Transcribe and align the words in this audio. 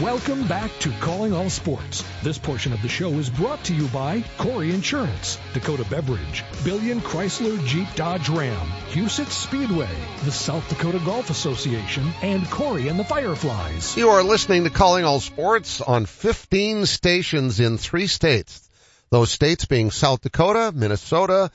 Welcome 0.00 0.48
back 0.48 0.70
to 0.78 0.90
Calling 0.92 1.34
All 1.34 1.50
Sports. 1.50 2.02
This 2.22 2.38
portion 2.38 2.72
of 2.72 2.80
the 2.80 2.88
show 2.88 3.10
is 3.18 3.28
brought 3.28 3.62
to 3.64 3.74
you 3.74 3.86
by 3.88 4.24
Corey 4.38 4.72
Insurance, 4.72 5.38
Dakota 5.52 5.84
Beverage, 5.90 6.42
Billion 6.64 7.02
Chrysler 7.02 7.62
Jeep 7.66 7.86
Dodge 7.96 8.30
Ram, 8.30 8.66
Huset 8.92 9.26
Speedway, 9.26 9.94
the 10.24 10.32
South 10.32 10.66
Dakota 10.70 11.02
Golf 11.04 11.28
Association, 11.28 12.10
and 12.22 12.48
Corey 12.48 12.88
and 12.88 12.98
the 12.98 13.04
Fireflies. 13.04 13.94
You 13.94 14.08
are 14.08 14.22
listening 14.22 14.64
to 14.64 14.70
Calling 14.70 15.04
All 15.04 15.20
Sports 15.20 15.82
on 15.82 16.06
15 16.06 16.86
stations 16.86 17.60
in 17.60 17.76
three 17.76 18.06
states. 18.06 18.70
Those 19.10 19.30
states 19.30 19.66
being 19.66 19.90
South 19.90 20.22
Dakota, 20.22 20.72
Minnesota, 20.74 21.50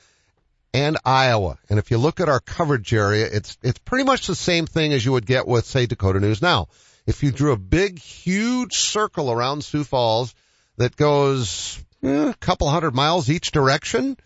and 0.72 0.98
Iowa. 1.04 1.58
And 1.68 1.80
if 1.80 1.90
you 1.90 1.98
look 1.98 2.20
at 2.20 2.28
our 2.28 2.38
coverage 2.38 2.94
area, 2.94 3.26
it's, 3.26 3.58
it's 3.64 3.80
pretty 3.80 4.04
much 4.04 4.28
the 4.28 4.36
same 4.36 4.66
thing 4.66 4.92
as 4.92 5.04
you 5.04 5.10
would 5.10 5.26
get 5.26 5.48
with, 5.48 5.66
say, 5.66 5.86
Dakota 5.86 6.20
News 6.20 6.40
Now. 6.40 6.68
If 7.06 7.22
you 7.22 7.30
drew 7.30 7.52
a 7.52 7.56
big, 7.56 8.00
huge 8.00 8.76
circle 8.76 9.30
around 9.30 9.62
Sioux 9.62 9.84
Falls 9.84 10.34
that 10.76 10.96
goes 10.96 11.78
eh, 12.02 12.30
a 12.30 12.34
couple 12.34 12.68
hundred 12.68 12.94
miles 12.94 13.30
each 13.30 13.52
direction, 13.52 14.16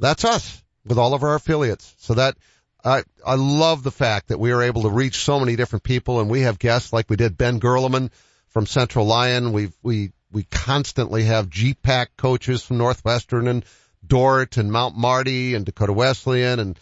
that's 0.00 0.24
us 0.24 0.62
with 0.84 0.98
all 0.98 1.14
of 1.14 1.22
our 1.22 1.36
affiliates. 1.36 1.94
So 1.98 2.14
that, 2.14 2.36
I, 2.84 3.04
I 3.24 3.36
love 3.36 3.82
the 3.84 3.92
fact 3.92 4.28
that 4.28 4.40
we 4.40 4.50
are 4.50 4.62
able 4.62 4.82
to 4.82 4.90
reach 4.90 5.18
so 5.18 5.38
many 5.38 5.54
different 5.54 5.84
people 5.84 6.20
and 6.20 6.28
we 6.28 6.40
have 6.40 6.58
guests 6.58 6.92
like 6.92 7.08
we 7.08 7.16
did 7.16 7.38
Ben 7.38 7.60
Gerleman 7.60 8.10
from 8.48 8.66
Central 8.66 9.06
Lyon. 9.06 9.52
We, 9.52 9.70
we, 9.82 10.10
we 10.32 10.42
constantly 10.42 11.24
have 11.24 11.50
GPAC 11.50 12.08
coaches 12.16 12.64
from 12.64 12.78
Northwestern 12.78 13.46
and 13.46 13.64
Dordt 14.04 14.56
and 14.56 14.72
Mount 14.72 14.96
Marty 14.96 15.54
and 15.54 15.64
Dakota 15.64 15.92
Wesleyan 15.92 16.58
and, 16.58 16.78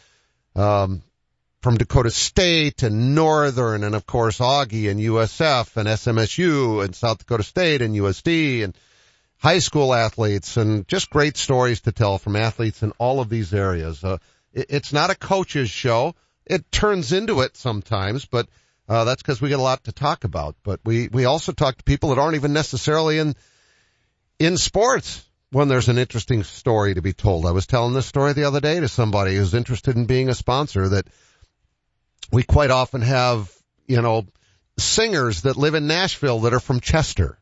um, 0.54 1.02
from 1.66 1.78
Dakota 1.78 2.12
State 2.12 2.84
and 2.84 3.16
Northern 3.16 3.82
and 3.82 3.96
of 3.96 4.06
course 4.06 4.38
Augie 4.38 4.88
and 4.88 5.00
USF 5.00 5.76
and 5.76 5.88
SMSU 5.88 6.84
and 6.84 6.94
South 6.94 7.18
Dakota 7.18 7.42
State 7.42 7.82
and 7.82 7.92
USD 7.92 8.62
and 8.62 8.78
high 9.38 9.58
school 9.58 9.92
athletes 9.92 10.56
and 10.56 10.86
just 10.86 11.10
great 11.10 11.36
stories 11.36 11.80
to 11.80 11.90
tell 11.90 12.18
from 12.18 12.36
athletes 12.36 12.84
in 12.84 12.92
all 12.98 13.18
of 13.18 13.28
these 13.28 13.52
areas. 13.52 14.04
Uh, 14.04 14.18
it, 14.52 14.66
it's 14.68 14.92
not 14.92 15.10
a 15.10 15.16
coach's 15.16 15.68
show. 15.68 16.14
It 16.46 16.70
turns 16.70 17.12
into 17.12 17.40
it 17.40 17.56
sometimes, 17.56 18.26
but 18.26 18.46
uh, 18.88 19.02
that's 19.02 19.22
because 19.22 19.40
we 19.40 19.48
get 19.48 19.58
a 19.58 19.62
lot 19.62 19.82
to 19.86 19.92
talk 19.92 20.22
about. 20.22 20.54
But 20.62 20.78
we 20.84 21.08
we 21.08 21.24
also 21.24 21.50
talk 21.50 21.78
to 21.78 21.82
people 21.82 22.10
that 22.10 22.20
aren't 22.20 22.36
even 22.36 22.52
necessarily 22.52 23.18
in 23.18 23.34
in 24.38 24.56
sports 24.56 25.24
when 25.50 25.66
there's 25.66 25.88
an 25.88 25.98
interesting 25.98 26.44
story 26.44 26.94
to 26.94 27.02
be 27.02 27.12
told. 27.12 27.44
I 27.44 27.50
was 27.50 27.66
telling 27.66 27.92
this 27.92 28.06
story 28.06 28.34
the 28.34 28.44
other 28.44 28.60
day 28.60 28.78
to 28.78 28.86
somebody 28.86 29.34
who's 29.34 29.52
interested 29.52 29.96
in 29.96 30.06
being 30.06 30.28
a 30.28 30.34
sponsor 30.34 30.90
that 30.90 31.08
we 32.32 32.42
quite 32.42 32.70
often 32.70 33.02
have, 33.02 33.52
you 33.86 34.02
know, 34.02 34.26
singers 34.78 35.42
that 35.42 35.56
live 35.56 35.74
in 35.74 35.86
Nashville 35.86 36.40
that 36.40 36.54
are 36.54 36.60
from 36.60 36.80
Chester, 36.80 37.38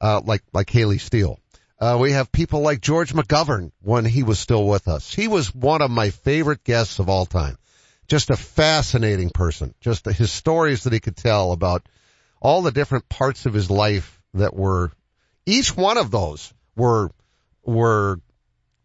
uh, 0.00 0.20
like, 0.24 0.42
like 0.52 0.70
Haley 0.70 0.98
Steele. 0.98 1.38
Uh, 1.78 1.96
we 2.00 2.12
have 2.12 2.30
people 2.30 2.60
like 2.60 2.80
George 2.80 3.14
McGovern 3.14 3.72
when 3.80 4.04
he 4.04 4.22
was 4.22 4.38
still 4.38 4.66
with 4.66 4.86
us. 4.86 5.12
He 5.12 5.28
was 5.28 5.54
one 5.54 5.80
of 5.82 5.90
my 5.90 6.10
favorite 6.10 6.62
guests 6.62 6.98
of 6.98 7.08
all 7.08 7.26
time. 7.26 7.56
Just 8.06 8.30
a 8.30 8.36
fascinating 8.36 9.30
person. 9.30 9.74
Just 9.80 10.04
his 10.04 10.30
stories 10.30 10.84
that 10.84 10.92
he 10.92 11.00
could 11.00 11.16
tell 11.16 11.52
about 11.52 11.88
all 12.40 12.62
the 12.62 12.72
different 12.72 13.08
parts 13.08 13.46
of 13.46 13.54
his 13.54 13.70
life 13.70 14.20
that 14.34 14.54
were, 14.54 14.92
each 15.46 15.74
one 15.74 15.96
of 15.96 16.10
those 16.10 16.52
were, 16.76 17.10
were 17.64 18.20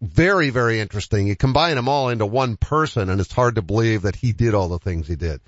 very, 0.01 0.49
very 0.49 0.79
interesting. 0.79 1.27
You 1.27 1.35
combine 1.35 1.75
them 1.75 1.87
all 1.87 2.09
into 2.09 2.25
one 2.25 2.57
person 2.57 3.09
and 3.09 3.19
it's 3.21 3.31
hard 3.31 3.55
to 3.55 3.61
believe 3.61 4.03
that 4.03 4.15
he 4.15 4.33
did 4.33 4.53
all 4.53 4.69
the 4.69 4.79
things 4.79 5.07
he 5.07 5.15
did. 5.15 5.41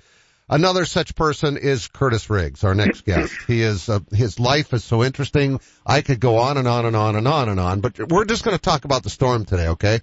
Another 0.50 0.86
such 0.86 1.14
person 1.14 1.58
is 1.58 1.88
Kurtiss 1.88 2.30
Riggs, 2.30 2.64
our 2.64 2.74
next 2.74 3.04
guest. 3.04 3.34
He 3.46 3.60
is, 3.60 3.88
uh, 3.90 4.00
his 4.10 4.40
life 4.40 4.72
is 4.72 4.82
so 4.82 5.04
interesting. 5.04 5.60
I 5.84 6.00
could 6.00 6.20
go 6.20 6.38
on 6.38 6.56
and 6.56 6.66
on 6.66 6.86
and 6.86 6.96
on 6.96 7.16
and 7.16 7.28
on 7.28 7.48
and 7.50 7.60
on, 7.60 7.80
but 7.80 7.98
we're 8.10 8.24
just 8.24 8.44
going 8.44 8.56
to 8.56 8.62
talk 8.62 8.86
about 8.86 9.02
the 9.02 9.10
storm 9.10 9.44
today, 9.44 9.68
okay? 9.68 10.00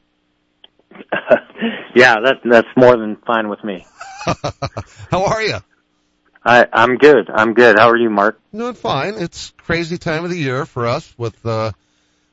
yeah, 1.96 2.18
that, 2.24 2.36
that's 2.44 2.68
more 2.78 2.96
than 2.96 3.18
fine 3.26 3.50
with 3.50 3.64
me. 3.64 3.88
How 5.10 5.26
are 5.26 5.42
you? 5.42 5.58
I, 6.46 6.68
I'm 6.72 6.98
good. 6.98 7.28
I'm 7.34 7.56
good. 7.56 7.80
How 7.80 7.90
are 7.90 7.98
you, 7.98 8.12
Mark? 8.12 8.40
Doing 8.54 8.76
fine. 8.76 9.16
It's 9.16 9.52
crazy 9.58 9.98
time 9.98 10.26
of 10.26 10.30
the 10.30 10.38
year 10.38 10.68
for 10.68 10.86
us 10.86 11.12
with, 11.18 11.44
uh, 11.44 11.72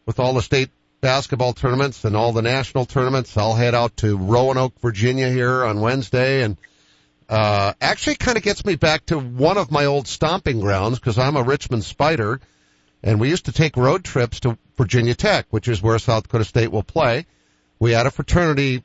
with 0.04 0.20
all 0.20 0.34
the 0.34 0.42
state 0.42 0.68
basketball 1.02 1.52
tournaments 1.52 2.04
and 2.04 2.16
all 2.16 2.32
the 2.32 2.40
national 2.40 2.86
tournaments. 2.86 3.36
I'll 3.36 3.54
head 3.54 3.74
out 3.74 3.98
to 3.98 4.16
Roanoke, 4.16 4.80
Virginia 4.80 5.28
here 5.28 5.64
on 5.64 5.80
Wednesday 5.80 6.42
and 6.42 6.56
uh, 7.28 7.74
actually 7.80 8.14
kind 8.14 8.38
of 8.38 8.44
gets 8.44 8.64
me 8.64 8.76
back 8.76 9.04
to 9.06 9.18
one 9.18 9.58
of 9.58 9.70
my 9.70 9.84
old 9.84 10.06
stomping 10.06 10.60
grounds 10.60 10.98
because 10.98 11.18
I'm 11.18 11.36
a 11.36 11.42
Richmond 11.42 11.84
Spider 11.84 12.40
and 13.02 13.20
we 13.20 13.28
used 13.28 13.46
to 13.46 13.52
take 13.52 13.76
road 13.76 14.04
trips 14.04 14.40
to 14.40 14.56
Virginia 14.76 15.14
Tech, 15.14 15.46
which 15.50 15.66
is 15.66 15.82
where 15.82 15.98
South 15.98 16.22
Dakota 16.22 16.44
State 16.44 16.70
will 16.70 16.84
play. 16.84 17.26
We 17.80 17.90
had 17.90 18.06
a 18.06 18.12
fraternity, 18.12 18.84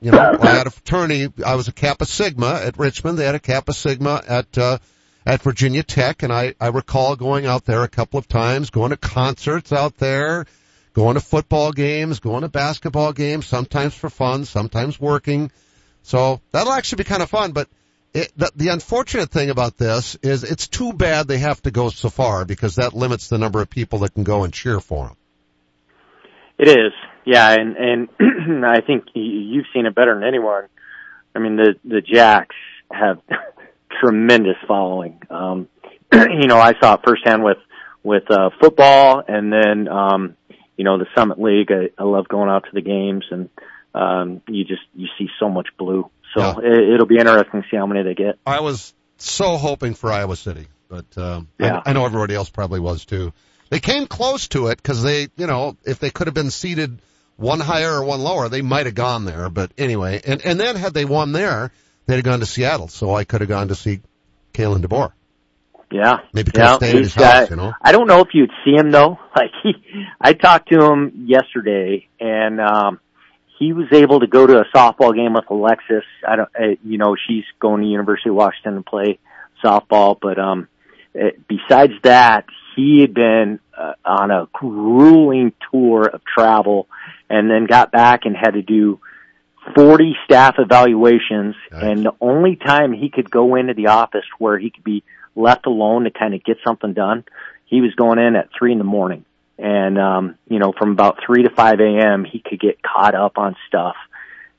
you 0.00 0.12
know, 0.12 0.38
I 0.40 0.46
had 0.46 0.68
a 0.68 0.70
fraternity. 0.70 1.32
I 1.44 1.56
was 1.56 1.66
a 1.66 1.72
Kappa 1.72 2.06
Sigma 2.06 2.60
at 2.62 2.78
Richmond. 2.78 3.18
They 3.18 3.26
had 3.26 3.34
a 3.34 3.40
Kappa 3.40 3.72
Sigma 3.72 4.22
at, 4.26 4.56
uh, 4.56 4.78
at 5.26 5.42
Virginia 5.42 5.82
Tech 5.82 6.22
and 6.22 6.32
I, 6.32 6.54
I 6.60 6.68
recall 6.68 7.16
going 7.16 7.44
out 7.44 7.64
there 7.64 7.82
a 7.82 7.88
couple 7.88 8.18
of 8.18 8.28
times, 8.28 8.70
going 8.70 8.90
to 8.90 8.96
concerts 8.96 9.72
out 9.72 9.96
there, 9.96 10.46
going 10.96 11.14
to 11.14 11.20
football 11.20 11.72
games, 11.72 12.20
going 12.20 12.40
to 12.40 12.48
basketball 12.48 13.12
games, 13.12 13.46
sometimes 13.46 13.94
for 13.94 14.08
fun, 14.08 14.46
sometimes 14.46 14.98
working. 14.98 15.50
So 16.02 16.40
that'll 16.52 16.72
actually 16.72 16.96
be 16.96 17.04
kind 17.04 17.22
of 17.22 17.28
fun, 17.28 17.52
but 17.52 17.68
it, 18.14 18.32
the, 18.34 18.50
the 18.56 18.68
unfortunate 18.68 19.30
thing 19.30 19.50
about 19.50 19.76
this 19.76 20.16
is 20.22 20.42
it's 20.42 20.68
too 20.68 20.94
bad 20.94 21.28
they 21.28 21.36
have 21.36 21.60
to 21.62 21.70
go 21.70 21.90
so 21.90 22.08
far 22.08 22.46
because 22.46 22.76
that 22.76 22.94
limits 22.94 23.28
the 23.28 23.36
number 23.36 23.60
of 23.60 23.68
people 23.68 23.98
that 24.00 24.14
can 24.14 24.24
go 24.24 24.44
and 24.44 24.54
cheer 24.54 24.80
for 24.80 25.08
them. 25.08 25.16
It 26.58 26.68
is, 26.68 26.92
yeah, 27.26 27.50
and 27.52 27.76
and 27.76 28.64
I 28.64 28.80
think 28.80 29.04
you've 29.12 29.66
seen 29.74 29.84
it 29.84 29.94
better 29.94 30.14
than 30.14 30.26
anyone. 30.26 30.68
I 31.34 31.40
mean, 31.40 31.56
the 31.56 31.74
the 31.84 32.00
Jacks 32.00 32.56
have 32.90 33.20
tremendous 34.00 34.56
following. 34.66 35.20
Um, 35.28 35.68
you 36.14 36.46
know, 36.46 36.56
I 36.56 36.72
saw 36.80 36.94
it 36.94 37.00
firsthand 37.06 37.44
with 37.44 37.58
with 38.02 38.30
uh, 38.30 38.48
football, 38.58 39.22
and 39.28 39.52
then 39.52 39.88
um, 39.88 40.35
you 40.76 40.84
know, 40.84 40.98
the 40.98 41.06
Summit 41.14 41.40
League. 41.40 41.70
I, 41.70 41.90
I 41.98 42.04
love 42.04 42.28
going 42.28 42.48
out 42.48 42.64
to 42.64 42.70
the 42.72 42.82
games 42.82 43.24
and, 43.30 43.48
um, 43.94 44.42
you 44.48 44.64
just, 44.64 44.82
you 44.94 45.08
see 45.18 45.28
so 45.40 45.48
much 45.48 45.68
blue. 45.78 46.10
So 46.34 46.40
yeah. 46.40 46.70
it, 46.70 46.94
it'll 46.94 47.06
be 47.06 47.18
interesting 47.18 47.62
to 47.62 47.68
see 47.70 47.76
how 47.76 47.86
many 47.86 48.02
they 48.02 48.14
get. 48.14 48.38
I 48.44 48.60
was 48.60 48.92
so 49.16 49.56
hoping 49.56 49.94
for 49.94 50.12
Iowa 50.12 50.36
City, 50.36 50.66
but, 50.88 51.06
um, 51.16 51.48
yeah. 51.58 51.80
I, 51.84 51.90
I 51.90 51.92
know 51.94 52.04
everybody 52.04 52.34
else 52.34 52.50
probably 52.50 52.80
was 52.80 53.04
too. 53.04 53.32
They 53.68 53.80
came 53.80 54.06
close 54.06 54.48
to 54.48 54.68
it 54.68 54.76
because 54.76 55.02
they, 55.02 55.28
you 55.36 55.46
know, 55.46 55.76
if 55.84 55.98
they 55.98 56.10
could 56.10 56.26
have 56.26 56.34
been 56.34 56.50
seated 56.50 57.00
one 57.36 57.60
higher 57.60 57.94
or 57.94 58.04
one 58.04 58.20
lower, 58.20 58.48
they 58.48 58.62
might 58.62 58.86
have 58.86 58.94
gone 58.94 59.24
there. 59.24 59.48
But 59.50 59.72
anyway, 59.76 60.20
and, 60.24 60.44
and 60.44 60.60
then 60.60 60.76
had 60.76 60.94
they 60.94 61.04
won 61.04 61.32
there, 61.32 61.72
they'd 62.06 62.16
have 62.16 62.24
gone 62.24 62.40
to 62.40 62.46
Seattle. 62.46 62.88
So 62.88 63.14
I 63.14 63.24
could 63.24 63.40
have 63.40 63.48
gone 63.48 63.68
to 63.68 63.74
see 63.74 64.00
Kalen 64.54 64.82
DeBoer. 64.82 65.12
Yeah. 65.90 66.18
Maybe 66.32 66.50
yeah, 66.54 66.76
stay 66.76 66.90
at 66.90 66.96
his 66.96 67.14
house, 67.14 67.50
you 67.50 67.56
know. 67.56 67.72
I 67.80 67.92
don't 67.92 68.06
know 68.06 68.20
if 68.20 68.28
you'd 68.32 68.50
see 68.64 68.72
him 68.72 68.90
though. 68.90 69.18
Like 69.36 69.50
he, 69.62 69.74
I 70.18 70.32
talked 70.32 70.70
to 70.72 70.82
him 70.82 71.26
yesterday 71.26 72.08
and, 72.18 72.58
um, 72.58 73.00
he 73.58 73.74
was 73.74 73.86
able 73.92 74.20
to 74.20 74.26
go 74.26 74.46
to 74.46 74.60
a 74.60 74.64
softball 74.74 75.14
game 75.14 75.34
with 75.34 75.44
Alexis. 75.50 76.04
I 76.26 76.36
don't, 76.36 76.48
uh, 76.58 76.76
you 76.82 76.96
know, 76.96 77.16
she's 77.28 77.44
going 77.60 77.82
to 77.82 77.86
University 77.86 78.30
of 78.30 78.34
Washington 78.36 78.76
to 78.76 78.82
play 78.82 79.18
softball, 79.62 80.16
but, 80.18 80.38
um, 80.38 80.68
uh, 81.14 81.28
besides 81.48 81.92
that, 82.02 82.46
he 82.76 83.00
had 83.00 83.12
been 83.12 83.58
uh, 83.76 83.94
on 84.04 84.30
a 84.30 84.48
grueling 84.52 85.52
tour 85.70 86.08
of 86.08 86.22
travel 86.24 86.88
and 87.28 87.50
then 87.50 87.66
got 87.66 87.90
back 87.90 88.20
and 88.24 88.36
had 88.36 88.52
to 88.52 88.62
do 88.62 89.00
40 89.74 90.16
staff 90.24 90.56
evaluations. 90.58 91.56
Nice. 91.72 91.82
And 91.82 92.04
the 92.04 92.12
only 92.20 92.56
time 92.56 92.92
he 92.92 93.08
could 93.08 93.30
go 93.30 93.56
into 93.56 93.74
the 93.74 93.88
office 93.88 94.24
where 94.38 94.58
he 94.58 94.70
could 94.70 94.84
be 94.84 95.02
left 95.36 95.66
alone 95.66 96.04
to 96.04 96.10
kind 96.10 96.34
of 96.34 96.42
get 96.42 96.56
something 96.66 96.92
done, 96.92 97.24
he 97.66 97.80
was 97.80 97.94
going 97.94 98.18
in 98.18 98.36
at 98.36 98.48
three 98.58 98.72
in 98.72 98.78
the 98.78 98.84
morning. 98.84 99.24
And, 99.58 99.98
um, 99.98 100.34
you 100.48 100.58
know, 100.58 100.72
from 100.76 100.92
about 100.92 101.18
three 101.24 101.42
to 101.42 101.50
five 101.50 101.80
a.m., 101.80 102.24
he 102.24 102.42
could 102.44 102.60
get 102.60 102.82
caught 102.82 103.14
up 103.14 103.38
on 103.38 103.56
stuff. 103.68 103.96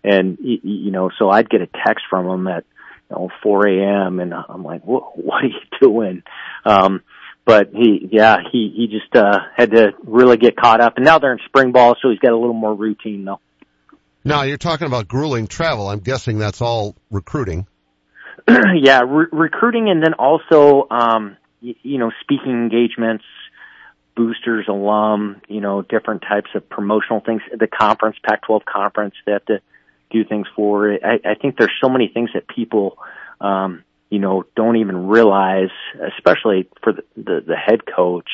And, 0.04 0.38
you 0.42 0.92
know, 0.92 1.10
so 1.18 1.30
I'd 1.30 1.50
get 1.50 1.62
a 1.62 1.68
text 1.68 2.06
from 2.10 2.28
him 2.28 2.48
at, 2.48 2.64
you 3.10 3.16
know, 3.16 3.30
4 3.44 3.68
a.m. 3.68 4.20
and 4.20 4.34
I'm 4.34 4.64
like, 4.64 4.86
what, 4.86 5.18
what 5.18 5.44
are 5.44 5.48
you 5.48 5.60
doing? 5.82 6.24
Um, 6.66 7.02
but 7.46 7.70
he, 7.74 8.08
yeah, 8.12 8.38
he, 8.52 8.74
he 8.76 8.88
just, 8.88 9.16
uh, 9.16 9.40
had 9.56 9.72
to 9.72 9.94
really 10.04 10.38
get 10.38 10.56
caught 10.56 10.82
up. 10.82 10.98
And 10.98 11.06
now 11.06 11.20
they're 11.20 11.34
in 11.34 11.40
spring 11.46 11.72
ball, 11.72 11.96
so 12.02 12.10
he's 12.10 12.20
got 12.20 12.32
a 12.32 12.38
little 12.38 12.54
more 12.54 12.74
routine 12.74 13.26
though. 13.26 13.40
Now 14.24 14.44
you're 14.44 14.58
talking 14.58 14.88
about 14.88 15.08
grueling 15.08 15.48
travel. 15.48 15.88
I'm 15.88 16.00
guessing 16.00 16.38
that's 16.38 16.62
all 16.62 16.96
recruiting. 17.10 17.66
yeah, 18.76 19.02
re- 19.02 19.28
recruiting 19.32 19.90
and 19.90 20.02
then 20.04 20.14
also, 20.14 20.88
um, 20.90 21.38
y- 21.62 21.76
you 21.82 21.98
know, 21.98 22.12
speaking 22.22 22.52
engagements, 22.52 23.24
boosters, 24.16 24.66
alum, 24.68 25.42
you 25.48 25.62
know, 25.62 25.82
different 25.82 26.22
types 26.22 26.50
of 26.56 26.68
promotional 26.70 27.22
things. 27.22 27.42
The 27.52 27.68
conference, 27.68 28.18
Pac-12 28.24 28.66
conference, 28.66 29.16
they 29.26 29.32
have 29.34 29.46
to 29.46 29.62
do 30.12 30.24
things 30.24 30.48
for. 30.56 30.92
I, 30.94 31.20
I 31.24 31.36
think 31.36 31.58
there's 31.58 31.72
so 31.82 31.90
many 31.90 32.10
things 32.14 32.32
that 32.34 32.48
people, 32.48 32.98
um, 33.40 33.84
you 34.10 34.20
know, 34.20 34.44
don't 34.56 34.78
even 34.78 35.08
realize, 35.08 35.70
especially 36.18 36.68
for 36.84 36.94
the, 36.94 37.04
the, 37.16 37.44
the 37.48 37.56
head 37.56 37.82
coach. 37.86 38.30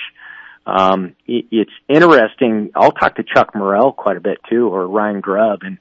Um, 0.65 1.15
it, 1.27 1.45
it's 1.51 1.71
interesting. 1.89 2.71
I'll 2.75 2.91
talk 2.91 3.15
to 3.15 3.23
Chuck 3.23 3.53
Morrell 3.53 3.91
quite 3.91 4.17
a 4.17 4.21
bit 4.21 4.39
too, 4.49 4.67
or 4.69 4.87
Ryan 4.87 5.19
Grubb, 5.19 5.59
and 5.63 5.77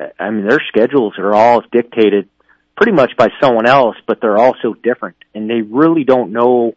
uh, 0.00 0.08
I 0.18 0.30
mean, 0.30 0.48
their 0.48 0.62
schedules 0.68 1.14
are 1.18 1.34
all 1.34 1.62
dictated 1.72 2.28
pretty 2.76 2.92
much 2.92 3.16
by 3.16 3.28
someone 3.40 3.66
else, 3.66 3.96
but 4.06 4.20
they're 4.20 4.38
all 4.38 4.54
so 4.62 4.74
different 4.74 5.16
and 5.34 5.48
they 5.48 5.62
really 5.62 6.04
don't 6.04 6.32
know, 6.32 6.74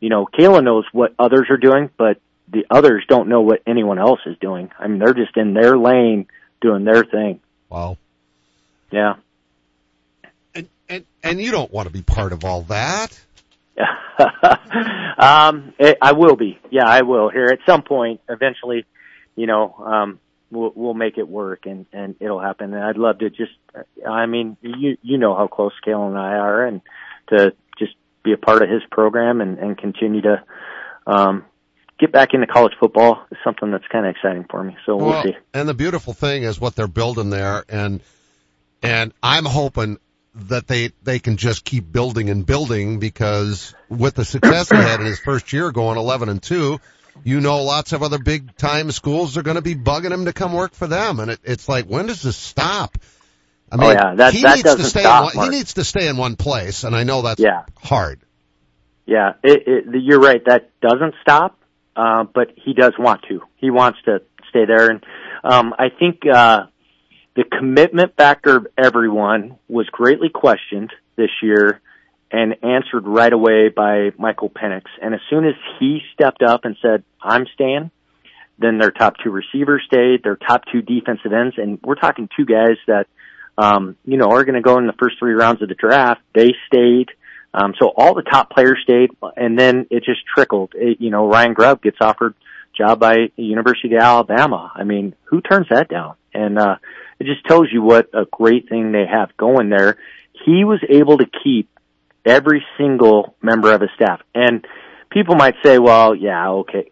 you 0.00 0.08
know, 0.08 0.26
Kayla 0.26 0.64
knows 0.64 0.84
what 0.92 1.14
others 1.18 1.46
are 1.50 1.56
doing, 1.56 1.90
but 1.96 2.18
the 2.48 2.66
others 2.70 3.04
don't 3.08 3.28
know 3.28 3.42
what 3.42 3.62
anyone 3.66 3.98
else 3.98 4.20
is 4.26 4.36
doing. 4.40 4.70
I 4.78 4.88
mean, 4.88 4.98
they're 4.98 5.14
just 5.14 5.36
in 5.36 5.54
their 5.54 5.76
lane 5.76 6.26
doing 6.60 6.84
their 6.84 7.04
thing. 7.04 7.40
Wow. 7.68 7.98
Yeah. 8.90 9.14
And 10.54 10.68
and 10.88 11.04
and 11.22 11.40
you 11.40 11.50
don't 11.50 11.72
want 11.72 11.88
to 11.88 11.92
be 11.92 12.02
part 12.02 12.32
of 12.32 12.44
all 12.44 12.62
that. 12.62 13.18
um, 15.18 15.72
it, 15.78 15.98
I 16.00 16.12
will 16.12 16.36
be. 16.36 16.58
Yeah, 16.70 16.86
I 16.86 17.02
will. 17.02 17.30
Here 17.30 17.46
at 17.46 17.60
some 17.66 17.82
point, 17.82 18.20
eventually, 18.28 18.84
you 19.34 19.46
know, 19.46 19.74
um, 19.74 20.20
we'll 20.52 20.72
we'll 20.76 20.94
make 20.94 21.18
it 21.18 21.28
work, 21.28 21.66
and 21.66 21.86
and 21.92 22.14
it'll 22.20 22.40
happen. 22.40 22.72
And 22.74 22.84
I'd 22.84 22.98
love 22.98 23.18
to 23.18 23.30
just. 23.30 23.52
I 24.08 24.26
mean, 24.26 24.56
you 24.60 24.98
you 25.02 25.18
know 25.18 25.34
how 25.34 25.48
close 25.48 25.72
Kale 25.84 26.06
and 26.06 26.16
I 26.16 26.34
are, 26.34 26.66
and 26.66 26.82
to 27.28 27.54
just 27.78 27.94
be 28.22 28.32
a 28.32 28.36
part 28.36 28.62
of 28.62 28.68
his 28.68 28.82
program 28.90 29.40
and 29.40 29.58
and 29.58 29.76
continue 29.76 30.20
to. 30.22 30.44
Um, 31.04 31.46
get 31.98 32.12
back 32.12 32.30
into 32.32 32.46
college 32.46 32.72
football 32.80 33.24
is 33.30 33.38
something 33.44 33.70
that's 33.70 33.86
kind 33.90 34.06
of 34.06 34.10
exciting 34.10 34.44
for 34.50 34.62
me. 34.62 34.76
So 34.86 34.96
we'll, 34.96 35.08
well 35.08 35.22
see. 35.22 35.36
And 35.54 35.68
the 35.68 35.74
beautiful 35.74 36.12
thing 36.12 36.42
is 36.42 36.60
what 36.60 36.76
they're 36.76 36.86
building 36.86 37.30
there, 37.30 37.64
and 37.68 38.00
and 38.82 39.12
I'm 39.22 39.44
hoping 39.44 39.98
that 40.34 40.66
they 40.66 40.92
they 41.02 41.18
can 41.18 41.36
just 41.36 41.64
keep 41.64 41.90
building 41.90 42.30
and 42.30 42.46
building 42.46 42.98
because 42.98 43.74
with 43.88 44.14
the 44.14 44.24
success 44.24 44.70
he 44.70 44.76
had 44.76 45.00
in 45.00 45.06
his 45.06 45.18
first 45.20 45.52
year 45.52 45.70
going 45.72 45.98
11 45.98 46.28
and 46.28 46.42
2 46.42 46.78
you 47.24 47.40
know 47.40 47.62
lots 47.62 47.92
of 47.92 48.02
other 48.02 48.18
big 48.18 48.56
time 48.56 48.90
schools 48.90 49.36
are 49.36 49.42
going 49.42 49.56
to 49.56 49.62
be 49.62 49.74
bugging 49.74 50.12
him 50.12 50.24
to 50.24 50.32
come 50.32 50.52
work 50.52 50.74
for 50.74 50.86
them 50.86 51.20
and 51.20 51.30
it, 51.30 51.40
it's 51.44 51.68
like 51.68 51.86
when 51.86 52.06
does 52.06 52.22
this 52.22 52.36
stop 52.36 52.98
I 53.70 53.76
mean, 53.76 53.88
oh 53.88 53.92
yeah, 53.92 54.14
that, 54.16 54.34
he 54.34 54.42
that 54.42 54.56
needs 54.56 54.74
to 54.74 54.84
stay 54.84 55.00
stop, 55.00 55.32
in 55.32 55.38
one, 55.38 55.50
he 55.50 55.58
needs 55.58 55.74
to 55.74 55.84
stay 55.84 56.06
in 56.06 56.18
one 56.18 56.36
place 56.36 56.84
and 56.84 56.94
I 56.94 57.04
know 57.04 57.22
that's 57.22 57.40
yeah. 57.40 57.64
hard. 57.82 58.20
Yeah, 59.06 59.32
it, 59.42 59.62
it, 59.66 60.02
you're 60.02 60.20
right. 60.20 60.44
That 60.44 60.70
doesn't 60.80 61.14
stop, 61.22 61.58
uh, 61.96 62.24
but 62.24 62.52
he 62.56 62.72
does 62.72 62.92
want 62.98 63.22
to. 63.28 63.42
He 63.56 63.70
wants 63.70 63.98
to 64.04 64.22
stay 64.48 64.64
there, 64.64 64.90
and 64.90 65.04
um, 65.42 65.74
I 65.76 65.88
think 65.88 66.20
uh, 66.32 66.66
the 67.34 67.44
commitment 67.44 68.16
factor 68.16 68.58
of 68.58 68.66
everyone 68.78 69.56
was 69.68 69.86
greatly 69.86 70.28
questioned 70.28 70.92
this 71.16 71.30
year 71.42 71.80
and 72.32 72.56
answered 72.62 73.06
right 73.06 73.32
away 73.32 73.68
by 73.68 74.10
Michael 74.18 74.48
Penix. 74.48 74.84
And 75.00 75.14
as 75.14 75.20
soon 75.28 75.44
as 75.44 75.54
he 75.78 76.00
stepped 76.14 76.42
up 76.42 76.64
and 76.64 76.76
said, 76.80 77.04
I'm 77.22 77.46
staying, 77.54 77.90
then 78.58 78.78
their 78.78 78.90
top 78.90 79.14
two 79.22 79.30
receivers 79.30 79.82
stayed, 79.86 80.22
their 80.24 80.36
top 80.36 80.62
two 80.72 80.80
defensive 80.80 81.32
ends, 81.32 81.56
and 81.58 81.78
we're 81.82 81.94
talking 81.94 82.28
two 82.34 82.46
guys 82.46 82.76
that, 82.86 83.06
um, 83.58 83.96
you 84.06 84.16
know, 84.16 84.30
are 84.30 84.44
going 84.44 84.54
to 84.54 84.62
go 84.62 84.78
in 84.78 84.86
the 84.86 84.94
first 84.98 85.16
three 85.18 85.34
rounds 85.34 85.60
of 85.62 85.68
the 85.68 85.74
draft. 85.74 86.22
They 86.34 86.52
stayed. 86.66 87.10
Um, 87.52 87.74
so 87.78 87.92
all 87.94 88.14
the 88.14 88.22
top 88.22 88.50
players 88.50 88.78
stayed, 88.82 89.10
and 89.36 89.58
then 89.58 89.86
it 89.90 90.04
just 90.04 90.20
trickled. 90.34 90.72
It, 90.74 91.00
you 91.00 91.10
know, 91.10 91.28
Ryan 91.28 91.52
Grubb 91.52 91.82
gets 91.82 91.98
offered 92.00 92.34
job 92.74 92.98
by 92.98 93.30
University 93.36 93.94
of 93.94 94.02
Alabama. 94.02 94.72
I 94.74 94.84
mean, 94.84 95.14
who 95.24 95.42
turns 95.42 95.66
that 95.70 95.90
down? 95.90 96.14
And, 96.32 96.58
uh, 96.58 96.76
it 97.18 97.24
just 97.24 97.44
tells 97.46 97.68
you 97.70 97.82
what 97.82 98.08
a 98.14 98.24
great 98.24 98.70
thing 98.70 98.90
they 98.90 99.04
have 99.06 99.36
going 99.36 99.68
there. 99.68 99.98
He 100.46 100.64
was 100.64 100.80
able 100.88 101.18
to 101.18 101.26
keep 101.44 101.68
every 102.24 102.64
single 102.78 103.34
member 103.42 103.72
of 103.72 103.80
his 103.80 103.90
staff. 103.94 104.20
And 104.34 104.66
people 105.10 105.34
might 105.34 105.54
say, 105.64 105.78
well, 105.78 106.14
yeah, 106.14 106.48
okay. 106.50 106.88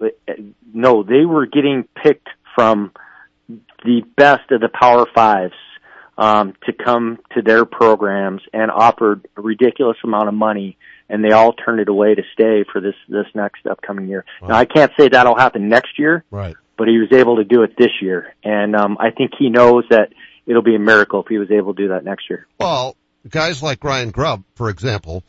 No, 0.72 1.02
they 1.02 1.24
were 1.24 1.46
getting 1.46 1.88
picked 2.02 2.28
from 2.54 2.92
the 3.48 4.02
best 4.16 4.50
of 4.50 4.60
the 4.60 4.68
power 4.68 5.06
fives, 5.14 5.54
um, 6.20 6.52
to 6.66 6.72
come 6.72 7.18
to 7.34 7.40
their 7.40 7.64
programs 7.64 8.42
and 8.52 8.70
offered 8.70 9.26
a 9.38 9.40
ridiculous 9.40 9.96
amount 10.04 10.28
of 10.28 10.34
money 10.34 10.76
and 11.08 11.24
they 11.24 11.32
all 11.32 11.52
turned 11.52 11.80
it 11.80 11.88
away 11.88 12.14
to 12.14 12.22
stay 12.34 12.64
for 12.70 12.80
this, 12.80 12.94
this 13.08 13.24
next 13.34 13.66
upcoming 13.66 14.06
year. 14.06 14.24
Wow. 14.40 14.48
Now 14.48 14.56
I 14.56 14.64
can't 14.66 14.92
say 14.98 15.08
that'll 15.08 15.36
happen 15.36 15.68
next 15.68 15.98
year. 15.98 16.24
Right. 16.30 16.54
But 16.76 16.88
he 16.88 16.98
was 16.98 17.08
able 17.12 17.36
to 17.36 17.44
do 17.44 17.62
it 17.62 17.72
this 17.76 17.90
year. 18.00 18.34
And, 18.44 18.76
um, 18.76 18.96
I 19.00 19.10
think 19.10 19.32
he 19.38 19.50
knows 19.50 19.84
that 19.90 20.12
it'll 20.46 20.62
be 20.62 20.76
a 20.76 20.78
miracle 20.78 21.22
if 21.22 21.28
he 21.28 21.38
was 21.38 21.50
able 21.50 21.74
to 21.74 21.82
do 21.82 21.88
that 21.88 22.04
next 22.04 22.30
year. 22.30 22.46
Well, 22.58 22.96
guys 23.28 23.62
like 23.62 23.84
Ryan 23.84 24.11
Grubb, 24.11 24.44
for 24.55 24.70
example, 24.70 25.25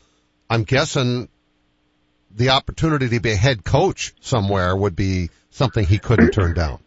I'm 0.48 0.64
guessing 0.64 1.28
the 2.34 2.50
opportunity 2.50 3.08
to 3.08 3.20
be 3.20 3.32
a 3.32 3.36
head 3.36 3.64
coach 3.64 4.14
somewhere 4.20 4.74
would 4.74 4.96
be 4.96 5.30
something 5.50 5.84
he 5.84 5.98
couldn't 5.98 6.30
turn 6.30 6.54
down. 6.54 6.78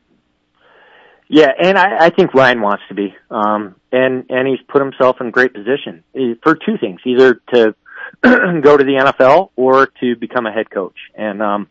Yeah, 1.28 1.52
and 1.60 1.78
I, 1.78 2.06
I 2.06 2.10
think 2.10 2.34
Ryan 2.34 2.62
wants 2.62 2.84
to 2.90 2.94
be, 2.94 3.16
um, 3.32 3.76
and 3.92 4.26
and 4.30 4.48
he's 4.48 4.60
put 4.68 4.82
himself 4.82 5.18
in 5.22 5.32
great 5.32 5.54
position 5.54 6.04
eh, 6.16 6.36
for 6.44 6.56
two 6.56 6.78
things: 6.80 7.02
either 7.04 7.42
to 7.54 7.76
go 8.22 8.78
to 8.78 8.84
the 8.84 9.14
NFL 9.18 9.50
or 9.56 9.88
to 10.02 10.16
become 10.16 10.46
a 10.46 10.52
head 10.52 10.70
coach, 10.70 10.98
and 11.16 11.42
um, 11.42 11.68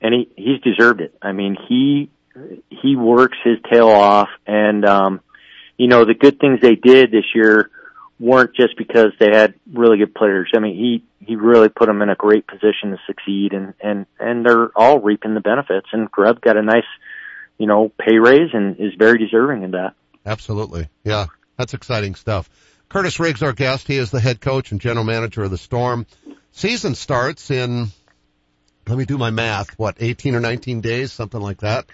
and 0.00 0.14
he 0.14 0.30
he's 0.36 0.60
deserved 0.60 1.00
it. 1.00 1.16
I 1.20 1.32
mean, 1.32 1.56
he 1.68 2.10
he 2.70 2.94
works 2.94 3.38
his 3.42 3.56
tail 3.72 3.88
off, 3.88 4.28
and 4.46 4.84
um, 4.84 5.20
you 5.76 5.88
know 5.88 6.04
the 6.04 6.14
good 6.14 6.38
things 6.38 6.60
they 6.60 6.76
did 6.76 7.10
this 7.10 7.24
year 7.34 7.70
weren't 8.18 8.54
just 8.54 8.76
because 8.76 9.12
they 9.18 9.30
had 9.30 9.54
really 9.72 9.98
good 9.98 10.14
players. 10.14 10.50
I 10.54 10.60
mean, 10.60 10.76
he 10.76 11.04
he 11.24 11.36
really 11.36 11.68
put 11.68 11.86
them 11.86 12.02
in 12.02 12.08
a 12.08 12.14
great 12.14 12.46
position 12.46 12.90
to 12.90 12.98
succeed, 13.06 13.52
and 13.52 13.74
and 13.80 14.06
and 14.18 14.44
they're 14.44 14.70
all 14.76 15.00
reaping 15.00 15.34
the 15.34 15.40
benefits. 15.40 15.88
And 15.92 16.10
Grubb 16.10 16.40
got 16.40 16.56
a 16.56 16.62
nice, 16.62 16.84
you 17.58 17.66
know, 17.66 17.90
pay 17.98 18.18
raise 18.18 18.50
and 18.52 18.78
is 18.78 18.94
very 18.98 19.18
deserving 19.18 19.64
of 19.64 19.70
that. 19.72 19.94
Absolutely, 20.24 20.88
yeah, 21.04 21.26
that's 21.56 21.74
exciting 21.74 22.14
stuff. 22.14 22.48
Kurtiss 22.88 23.18
Riggs, 23.18 23.42
our 23.42 23.52
guest, 23.52 23.88
he 23.88 23.96
is 23.96 24.10
the 24.10 24.20
head 24.20 24.40
coach 24.40 24.70
and 24.70 24.80
general 24.80 25.04
manager 25.04 25.42
of 25.42 25.50
the 25.50 25.58
Storm. 25.58 26.06
Season 26.52 26.94
starts 26.94 27.50
in, 27.50 27.88
let 28.86 28.96
me 28.96 29.04
do 29.04 29.18
my 29.18 29.30
math, 29.30 29.78
what, 29.78 29.96
18 29.98 30.34
or 30.34 30.40
19 30.40 30.80
days, 30.80 31.12
something 31.12 31.40
like 31.40 31.58
that. 31.58 31.86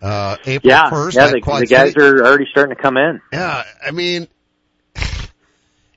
Uh, 0.00 0.36
April 0.46 0.70
yeah, 0.70 0.90
1st. 0.90 1.14
Yeah, 1.14 1.26
the, 1.26 1.60
the 1.60 1.66
guys 1.66 1.96
are 1.96 2.24
already 2.24 2.46
starting 2.50 2.76
to 2.76 2.80
come 2.80 2.96
in. 2.96 3.20
Yeah, 3.32 3.64
I 3.84 3.90
mean, 3.90 4.28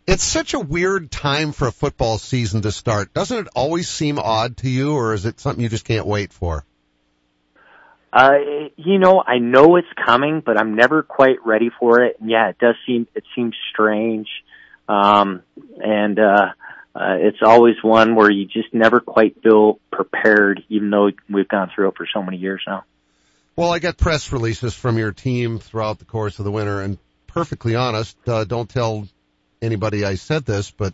it's 0.10 0.24
such 0.24 0.56
a 0.56 0.60
weird 0.60 1.12
time 1.12 1.52
for 1.52 1.68
a 1.68 1.72
football 1.72 2.18
season 2.18 2.64
to 2.64 2.72
start. 2.72 3.14
Doesn't 3.14 3.38
it 3.38 3.48
always 3.56 3.88
seem 3.88 4.18
odd 4.18 4.58
to 4.58 4.70
you, 4.70 4.96
or 4.96 5.14
is 5.14 5.26
it 5.26 5.40
something 5.40 5.62
you 5.62 5.70
just 5.70 5.86
can't 5.86 6.08
wait 6.08 6.34
for? 6.34 6.66
Uh, 8.12 8.32
you 8.76 8.98
know, 8.98 9.24
I 9.26 9.38
know 9.38 9.76
it's 9.76 9.88
coming, 10.04 10.42
but 10.44 10.60
I'm 10.60 10.76
never 10.76 11.04
quite 11.04 11.46
ready 11.46 11.70
for 11.80 12.02
it. 12.02 12.20
And 12.20 12.28
yeah, 12.28 12.50
it 12.50 12.58
does 12.58 12.74
seem, 12.88 13.08
it 13.14 13.24
seems 13.36 13.56
strange. 13.72 14.28
Um, 14.88 15.44
and, 15.78 16.18
uh, 16.18 16.54
uh, 16.96 17.18
it's 17.20 17.38
always 17.44 17.76
one 17.84 18.16
where 18.16 18.32
you 18.32 18.48
just 18.48 18.74
never 18.74 19.00
quite 19.00 19.44
feel 19.44 19.80
prepared, 19.92 20.64
even 20.70 20.90
though 20.90 21.12
we've 21.30 21.48
gone 21.48 21.70
through 21.74 21.90
it 21.90 21.96
for 21.96 22.08
so 22.12 22.24
many 22.24 22.38
years 22.38 22.64
now. 22.66 22.84
Well, 23.56 23.72
I 23.72 23.78
get 23.78 23.98
press 23.98 24.32
releases 24.32 24.74
from 24.74 24.98
your 24.98 25.12
team 25.12 25.60
throughout 25.60 26.00
the 26.00 26.06
course 26.06 26.40
of 26.40 26.46
the 26.46 26.52
winter, 26.52 26.82
and 26.82 26.98
perfectly 27.28 27.76
honest, 27.76 28.18
uh, 28.28 28.44
don't 28.44 28.68
tell 28.68 29.08
anybody 29.62 30.06
I 30.06 30.16
said 30.16 30.46
this, 30.46 30.72
but 30.72 30.94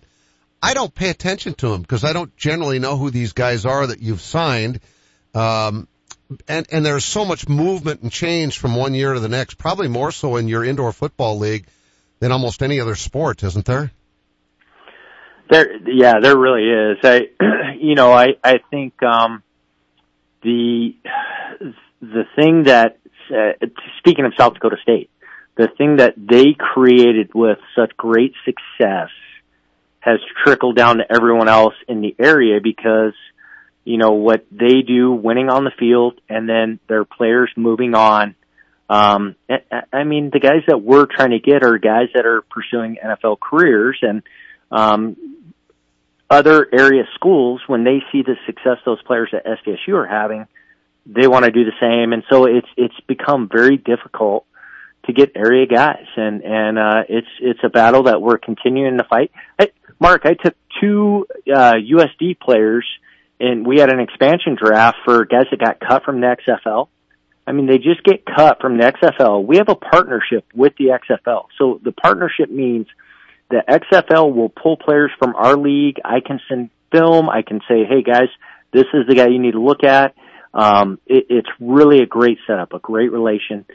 I 0.62 0.74
don't 0.74 0.94
pay 0.94 1.10
attention 1.10 1.54
to 1.56 1.70
them 1.70 1.82
because 1.82 2.04
I 2.04 2.14
don't 2.14 2.36
generally 2.38 2.80
know 2.80 2.98
who 2.98 3.12
these 3.12 3.34
guys 3.34 3.66
are 3.66 3.88
that 3.88 4.02
you've 4.02 4.22
signed. 4.22 4.80
Um, 5.34 5.88
and, 6.48 6.66
and 6.72 6.86
there's 6.86 7.06
so 7.06 7.26
much 7.26 7.48
movement 7.48 8.02
and 8.02 8.12
change 8.12 8.58
from 8.58 8.76
one 8.76 8.94
year 8.94 9.14
to 9.14 9.20
the 9.20 9.30
next, 9.30 9.58
probably 9.58 9.88
more 9.88 10.12
so 10.12 10.38
in 10.38 10.48
your 10.48 10.64
indoor 10.64 10.92
football 10.92 11.38
league 11.38 11.66
than 12.20 12.32
almost 12.32 12.64
any 12.64 12.80
other 12.80 12.96
sport, 12.96 13.44
isn't 13.44 13.66
there? 13.66 13.92
There, 15.50 15.78
yeah, 15.88 16.20
there 16.20 16.36
really 16.36 16.68
is. 16.68 16.98
I, 17.04 17.30
you 17.80 17.94
know, 17.94 18.12
I, 18.12 18.30
I 18.44 18.60
think, 18.72 19.02
um, 19.04 19.44
the, 20.42 20.96
the 22.02 22.24
thing 22.36 22.64
that, 22.64 22.98
uh, 23.30 23.54
speaking 24.00 24.26
of 24.26 24.34
South 24.38 24.56
Dakota 24.56 24.78
State, 24.82 25.10
the 25.56 25.68
thing 25.78 25.98
that 25.98 26.16
they 26.18 26.54
created 26.58 27.34
with 27.34 27.60
such 27.76 27.96
great 27.96 28.34
success 28.44 29.10
has 30.00 30.20
trickled 30.44 30.76
down 30.76 30.98
to 30.98 31.04
everyone 31.10 31.50
else 31.50 31.74
in 31.88 32.02
the 32.02 32.16
area 32.20 32.60
because 32.62 33.14
you 33.86 33.98
know, 33.98 34.14
what 34.14 34.46
they 34.52 34.82
do 34.82 35.12
winning 35.12 35.48
on 35.48 35.64
the 35.64 35.72
field 35.80 36.20
and 36.28 36.50
then 36.50 36.80
their 36.90 37.06
players 37.06 37.52
moving 37.56 37.94
on. 37.94 38.36
Um, 38.90 39.36
I 39.94 40.04
mean, 40.04 40.32
the 40.34 40.40
guys 40.40 40.64
that 40.68 40.82
we're 40.82 41.06
trying 41.06 41.32
to 41.32 41.40
get 41.40 41.64
are 41.64 41.78
guys 41.78 42.10
that 42.16 42.26
are 42.26 42.42
pursuing 42.42 42.98
NFL 43.04 43.40
careers 43.40 43.98
and, 44.02 44.24
um, 44.72 45.16
other 46.28 46.68
area 46.74 47.04
schools, 47.14 47.62
when 47.68 47.84
they 47.84 48.00
see 48.12 48.24
the 48.24 48.36
success 48.48 48.78
those 48.84 49.02
players 49.04 49.30
at 49.32 49.46
SDSU 49.46 49.94
are 49.94 50.08
having, 50.08 50.48
they 51.06 51.28
want 51.28 51.46
to 51.46 51.52
do 51.52 51.64
the 51.66 51.72
same. 51.80 52.14
And 52.14 52.24
so 52.32 52.46
it's, 52.46 52.68
it's 52.76 53.00
become 53.08 53.48
very 53.52 53.78
difficult 53.78 54.46
to 55.08 55.14
get 55.14 55.32
area 55.36 55.66
guys. 55.68 56.06
And, 56.16 56.44
and, 56.44 56.80
uh, 56.80 57.04
it's, 57.08 57.28
it's 57.42 57.60
a 57.64 57.70
battle 57.70 58.04
that 58.04 58.22
we're 58.22 58.38
continuing 58.38 58.98
to 58.98 59.04
fight. 59.04 59.32
I, 59.60 59.70
Mark, 60.00 60.22
I 60.26 60.34
took 60.34 60.56
two 60.82 61.26
uh, 61.54 61.74
USD 61.76 62.40
players, 62.40 62.86
and 63.40 63.66
we 63.66 63.80
had 63.80 63.92
an 63.92 64.00
expansion 64.00 64.58
draft 64.62 64.98
for 65.06 65.26
guys 65.26 65.46
that 65.52 65.60
got 65.60 65.80
cut 65.80 66.04
from 66.04 66.22
the 66.22 66.36
XFL. 66.48 66.88
I 67.48 67.52
mean, 67.52 67.68
they 67.68 67.78
just 67.78 68.04
get 68.04 68.26
cut 68.26 68.60
from 68.60 68.78
the 68.78 68.86
XFL. 68.86 69.46
We 69.46 69.58
have 69.58 69.70
a 69.70 69.76
partnership 69.76 70.46
with 70.54 70.74
the 70.78 70.98
XFL, 71.00 71.46
so 71.58 71.80
the 71.84 71.92
partnership 71.92 72.50
means 72.50 72.88
the 73.50 73.62
XFL 73.70 74.34
will 74.34 74.50
pull 74.50 74.78
players 74.78 75.12
from 75.20 75.36
our 75.36 75.56
league. 75.56 75.98
I 76.04 76.22
can 76.26 76.40
send 76.50 76.72
film. 76.92 77.30
I 77.30 77.44
can 77.44 77.60
say, 77.68 77.86
hey 77.88 78.02
guys, 78.02 78.30
this 78.74 78.86
is 78.94 79.08
the 79.08 79.16
guy 79.16 79.28
you 79.28 79.40
need 79.40 79.52
to 79.52 79.62
look 79.62 79.84
at. 79.84 80.16
Um, 80.54 81.00
it, 81.06 81.28
it's 81.30 81.50
really 81.60 82.02
a 82.02 82.06
great 82.06 82.40
setup, 82.48 82.74
a 82.74 82.80
great 82.80 83.12
relation. 83.12 83.66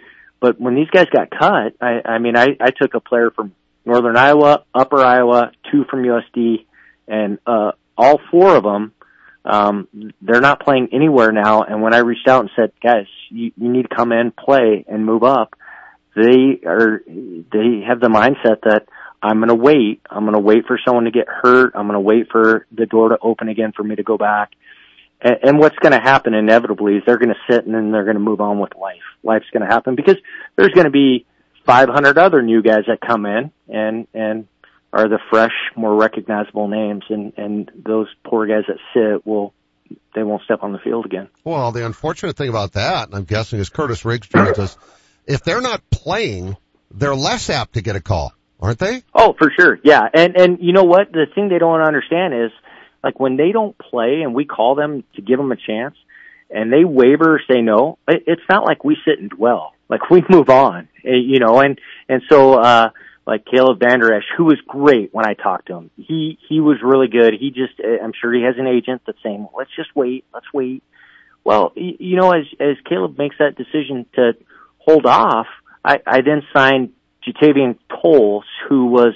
But 0.40 0.61
when 0.61 0.75
these 0.75 0.88
guys 0.90 1.06
got 1.12 1.30
cut, 1.30 1.75
I, 1.80 2.00
I 2.04 2.18
mean, 2.18 2.37
I, 2.37 2.56
I 2.61 2.70
took 2.70 2.94
a 2.94 3.00
player 3.00 3.30
from 3.30 3.54
Northern 3.85 4.16
Iowa, 4.16 4.64
Upper 4.75 5.02
Iowa, 5.04 5.52
two 5.70 5.85
from 5.85 6.02
USD, 6.02 6.64
and 7.06 7.38
uh, 7.47 7.73
all 7.97 8.20
four 8.30 8.56
of 8.56 8.64
them, 8.64 8.92
um, 9.44 9.88
they're 10.23 10.40
not 10.40 10.61
playing 10.61 10.88
anywhere 10.92 11.32
now. 11.32 11.62
And 11.62 11.82
when 11.82 11.94
I 11.94 11.99
reached 11.99 12.28
out 12.28 12.40
and 12.40 12.50
said, 12.56 12.73
guys, 12.82 13.06
you, 13.30 13.52
you 13.56 13.68
need 13.70 13.82
to 13.82 13.94
come 13.94 14.12
in, 14.12 14.32
play, 14.32 14.85
and 14.88 15.04
move 15.04 15.23
up, 15.23 15.54
they 16.16 16.61
are 16.66 17.02
they 17.06 17.85
have 17.87 18.00
the 18.00 18.09
mindset 18.09 18.62
that 18.64 18.87
I'm 19.23 19.38
going 19.38 19.49
to 19.49 19.54
wait. 19.54 20.00
I'm 20.11 20.25
going 20.25 20.35
to 20.35 20.40
wait 20.40 20.66
for 20.66 20.78
someone 20.85 21.04
to 21.04 21.11
get 21.11 21.26
hurt. 21.28 21.73
I'm 21.75 21.87
going 21.87 21.94
to 21.94 22.00
wait 22.00 22.28
for 22.30 22.66
the 22.73 22.87
door 22.87 23.11
to 23.11 23.18
open 23.20 23.49
again 23.49 23.73
for 23.76 23.82
me 23.82 23.97
to 23.97 24.02
go 24.02 24.16
back. 24.16 24.50
And, 25.22 25.36
and 25.42 25.58
what's 25.58 25.76
going 25.76 25.92
to 25.92 26.00
happen 26.00 26.34
inevitably 26.34 26.96
is 26.96 27.02
they're 27.06 27.18
going 27.18 27.34
to 27.34 27.52
sit 27.52 27.64
and 27.64 27.74
then 27.74 27.92
they're 27.92 28.04
going 28.04 28.14
to 28.14 28.20
move 28.20 28.40
on 28.40 28.58
with 28.58 28.74
life. 28.76 29.02
Life's 29.22 29.50
going 29.52 29.66
to 29.66 29.72
happen 29.72 29.94
because 29.94 30.16
there's 30.56 30.72
going 30.72 30.86
to 30.86 30.90
be 30.90 31.26
500 31.66 32.18
other 32.18 32.42
new 32.42 32.62
guys 32.62 32.84
that 32.88 33.00
come 33.00 33.26
in 33.26 33.52
and 33.68 34.06
and 34.14 34.46
are 34.92 35.08
the 35.08 35.20
fresh, 35.30 35.52
more 35.76 35.94
recognizable 35.94 36.68
names, 36.68 37.04
and 37.08 37.32
and 37.36 37.70
those 37.76 38.08
poor 38.24 38.46
guys 38.46 38.64
that 38.66 38.78
sit 38.92 39.26
will 39.26 39.54
they 40.14 40.22
won't 40.22 40.42
step 40.42 40.62
on 40.62 40.72
the 40.72 40.78
field 40.78 41.06
again. 41.06 41.28
Well, 41.44 41.72
the 41.72 41.86
unfortunate 41.86 42.36
thing 42.36 42.48
about 42.48 42.72
that, 42.72 43.08
and 43.08 43.14
I'm 43.14 43.24
guessing, 43.24 43.60
is 43.60 43.68
Kurtiss 43.68 44.04
Riggs 44.04 44.28
joins 44.28 44.58
us. 44.58 44.76
If 45.26 45.44
they're 45.44 45.60
not 45.60 45.88
playing, 45.90 46.56
they're 46.90 47.14
less 47.14 47.50
apt 47.50 47.74
to 47.74 47.82
get 47.82 47.94
a 47.94 48.00
call, 48.00 48.32
aren't 48.58 48.78
they? 48.78 49.02
Oh, 49.14 49.34
for 49.38 49.52
sure, 49.56 49.78
yeah. 49.84 50.08
And 50.12 50.36
and 50.36 50.58
you 50.60 50.72
know 50.72 50.84
what? 50.84 51.12
The 51.12 51.26
thing 51.34 51.48
they 51.48 51.58
don't 51.58 51.80
understand 51.80 52.34
is 52.34 52.50
like 53.02 53.19
when 53.19 53.37
they 53.37 53.52
don't 53.52 53.76
play 53.78 54.23
and 54.23 54.35
we 54.35 54.45
call 54.45 54.75
them 54.75 55.04
to 55.14 55.23
give 55.23 55.38
them 55.38 55.52
a 55.52 55.57
chance 55.57 55.97
and 56.50 56.73
they 56.73 56.85
waver 56.85 57.37
or 57.37 57.40
say 57.49 57.61
no, 57.61 57.99
it, 58.09 58.25
it's 58.26 58.42
not 58.49 58.64
like 58.64 58.85
we 58.85 58.97
sit 59.04 59.19
and 59.19 59.30
dwell. 59.30 59.75
Like 59.88 60.11
we 60.11 60.23
move 60.28 60.49
on, 60.49 60.88
eh, 61.04 61.14
you 61.14 61.38
know, 61.38 61.61
and, 61.61 61.80
and 62.09 62.23
so, 62.30 62.54
uh, 62.54 62.90
like 63.26 63.45
Caleb 63.45 63.78
Vander 63.78 64.21
who 64.37 64.45
was 64.45 64.59
great 64.66 65.14
when 65.14 65.25
I 65.25 65.35
talked 65.35 65.69
to 65.69 65.75
him. 65.75 65.90
He, 65.97 66.38
he 66.49 66.61
was 66.61 66.78
really 66.83 67.07
good. 67.07 67.35
He 67.38 67.50
just, 67.50 67.78
eh, 67.78 67.99
I'm 68.02 68.12
sure 68.19 68.33
he 68.33 68.42
has 68.42 68.57
an 68.59 68.66
agent 68.66 69.02
that's 69.07 69.23
saying, 69.23 69.47
let's 69.57 69.71
just 69.76 69.95
wait, 69.95 70.25
let's 70.35 70.52
wait. 70.52 70.83
Well, 71.45 71.73
you 71.75 72.16
know, 72.16 72.33
as, 72.33 72.45
as 72.59 72.76
Caleb 72.88 73.19
makes 73.19 73.37
that 73.38 73.57
decision 73.57 74.07
to 74.14 74.33
hold 74.78 75.07
off, 75.07 75.47
I, 75.85 76.00
I 76.07 76.21
then 76.21 76.42
signed 76.52 76.90
Jatavian 77.26 77.78
Tolles, 77.88 78.45
who 78.69 78.87
was, 78.87 79.14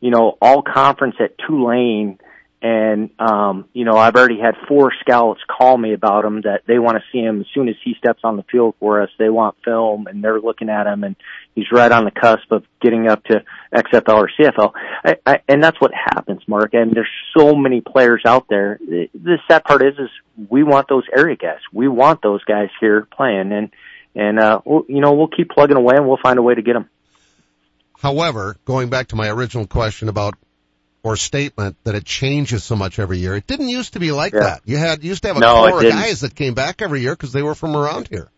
you 0.00 0.10
know, 0.10 0.36
all 0.40 0.62
conference 0.62 1.16
at 1.20 1.36
Tulane, 1.46 2.18
and, 2.66 3.10
um, 3.20 3.66
you 3.74 3.84
know, 3.84 3.96
I've 3.96 4.16
already 4.16 4.40
had 4.40 4.56
four 4.66 4.90
scouts 5.00 5.38
call 5.46 5.78
me 5.78 5.92
about 5.92 6.24
him 6.24 6.40
that 6.40 6.62
they 6.66 6.80
want 6.80 6.96
to 6.96 7.04
see 7.12 7.20
him 7.20 7.40
as 7.40 7.46
soon 7.54 7.68
as 7.68 7.76
he 7.84 7.94
steps 7.96 8.22
on 8.24 8.36
the 8.36 8.42
field 8.50 8.74
for 8.80 9.02
us. 9.02 9.08
They 9.20 9.28
want 9.28 9.54
film 9.64 10.08
and 10.08 10.22
they're 10.22 10.40
looking 10.40 10.68
at 10.68 10.88
him 10.88 11.04
and 11.04 11.14
he's 11.54 11.70
right 11.70 11.92
on 11.92 12.04
the 12.04 12.10
cusp 12.10 12.50
of 12.50 12.64
getting 12.82 13.06
up 13.06 13.22
to 13.26 13.44
XFL 13.72 14.14
or 14.14 14.30
CFL. 14.36 14.72
I, 15.04 15.16
I, 15.24 15.42
and 15.46 15.62
that's 15.62 15.80
what 15.80 15.92
happens, 15.94 16.40
Mark. 16.48 16.74
And 16.74 16.92
there's 16.92 17.06
so 17.38 17.54
many 17.54 17.82
players 17.82 18.22
out 18.26 18.46
there. 18.48 18.80
The 18.80 19.38
sad 19.46 19.62
part 19.62 19.82
is, 19.82 19.94
is 20.00 20.10
we 20.50 20.64
want 20.64 20.88
those 20.88 21.04
area 21.16 21.36
guys. 21.36 21.60
We 21.72 21.86
want 21.86 22.20
those 22.20 22.42
guys 22.42 22.70
here 22.80 23.06
playing 23.16 23.52
and, 23.52 23.70
and, 24.16 24.40
uh, 24.40 24.60
we'll, 24.64 24.86
you 24.88 25.00
know, 25.00 25.12
we'll 25.12 25.28
keep 25.28 25.50
plugging 25.50 25.76
away 25.76 25.94
and 25.96 26.08
we'll 26.08 26.18
find 26.20 26.36
a 26.36 26.42
way 26.42 26.56
to 26.56 26.62
get 26.62 26.72
them. 26.72 26.90
However, 27.96 28.56
going 28.64 28.88
back 28.88 29.08
to 29.08 29.16
my 29.16 29.28
original 29.30 29.68
question 29.68 30.08
about 30.08 30.34
or 31.06 31.16
statement 31.16 31.76
that 31.84 31.94
it 31.94 32.04
changes 32.04 32.64
so 32.64 32.74
much 32.74 32.98
every 32.98 33.18
year. 33.18 33.36
It 33.36 33.46
didn't 33.46 33.68
used 33.68 33.92
to 33.92 34.00
be 34.00 34.10
like 34.10 34.32
yeah. 34.32 34.40
that. 34.40 34.62
You 34.64 34.76
had 34.76 35.04
you 35.04 35.10
used 35.10 35.22
to 35.22 35.28
have 35.28 35.36
a 35.36 35.40
no, 35.40 35.68
core 35.68 35.84
of 35.84 35.88
guys 35.88 36.22
that 36.22 36.34
came 36.34 36.54
back 36.54 36.82
every 36.82 37.00
year 37.00 37.12
because 37.12 37.32
they 37.32 37.44
were 37.44 37.54
from 37.54 37.76
around 37.76 38.08
here. 38.08 38.28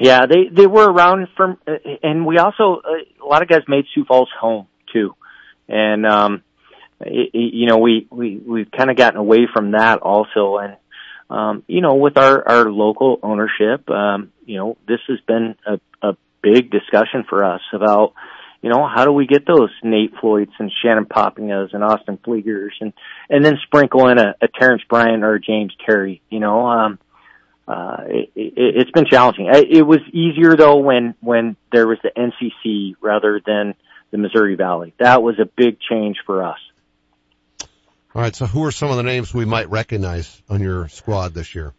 Yeah, 0.00 0.24
they 0.24 0.48
they 0.50 0.66
were 0.66 0.90
around 0.90 1.28
from, 1.36 1.58
and 2.02 2.24
we 2.24 2.38
also 2.38 2.80
uh, 2.82 3.22
a 3.22 3.26
lot 3.26 3.42
of 3.42 3.48
guys 3.48 3.60
made 3.68 3.84
Sioux 3.94 4.06
Falls 4.06 4.30
home 4.40 4.68
too, 4.90 5.14
and 5.68 6.06
um, 6.06 6.42
it, 7.00 7.28
you 7.34 7.66
know 7.66 7.76
we 7.76 8.06
we 8.10 8.38
we've 8.38 8.70
kind 8.70 8.90
of 8.90 8.96
gotten 8.96 9.18
away 9.18 9.46
from 9.52 9.72
that 9.72 9.98
also, 9.98 10.56
and 10.56 10.76
um, 11.28 11.62
you 11.66 11.82
know 11.82 11.96
with 11.96 12.16
our 12.16 12.48
our 12.48 12.70
local 12.70 13.20
ownership, 13.22 13.90
um, 13.90 14.32
you 14.46 14.56
know 14.56 14.78
this 14.88 15.00
has 15.08 15.18
been 15.26 15.56
a 15.66 15.78
a 16.00 16.16
big 16.42 16.70
discussion 16.70 17.24
for 17.28 17.44
us 17.44 17.60
about 17.74 18.14
you 18.66 18.72
know, 18.72 18.88
how 18.92 19.04
do 19.04 19.12
we 19.12 19.28
get 19.28 19.46
those 19.46 19.70
Nate 19.84 20.12
Floyds 20.20 20.50
and 20.58 20.72
Shannon 20.82 21.04
Poppingas 21.04 21.72
and 21.72 21.84
Austin 21.84 22.18
Fliegers 22.18 22.72
and, 22.80 22.92
and 23.30 23.44
then 23.44 23.58
sprinkle 23.62 24.08
in 24.08 24.18
a, 24.18 24.34
a 24.42 24.48
Terrence 24.48 24.82
Bryant 24.90 25.22
or 25.22 25.34
a 25.34 25.40
James 25.40 25.72
Terry, 25.86 26.20
you 26.30 26.40
know, 26.40 26.66
um, 26.66 26.98
uh, 27.68 27.98
it, 28.08 28.32
it, 28.34 28.52
it's 28.56 28.90
been 28.90 29.04
challenging. 29.08 29.48
It 29.52 29.86
was 29.86 30.00
easier 30.12 30.56
though 30.56 30.78
when, 30.78 31.14
when 31.20 31.54
there 31.70 31.86
was 31.86 31.98
the 32.02 32.10
NCC 32.10 32.96
rather 33.00 33.40
than 33.46 33.74
the 34.10 34.18
Missouri 34.18 34.56
Valley. 34.56 34.94
That 34.98 35.22
was 35.22 35.38
a 35.38 35.44
big 35.44 35.78
change 35.88 36.16
for 36.26 36.42
us. 36.42 36.58
All 38.16 38.22
right. 38.22 38.34
So 38.34 38.46
who 38.46 38.64
are 38.64 38.72
some 38.72 38.90
of 38.90 38.96
the 38.96 39.04
names 39.04 39.32
we 39.32 39.44
might 39.44 39.70
recognize 39.70 40.42
on 40.48 40.60
your 40.60 40.88
squad 40.88 41.34
this 41.34 41.54
year? 41.54 41.72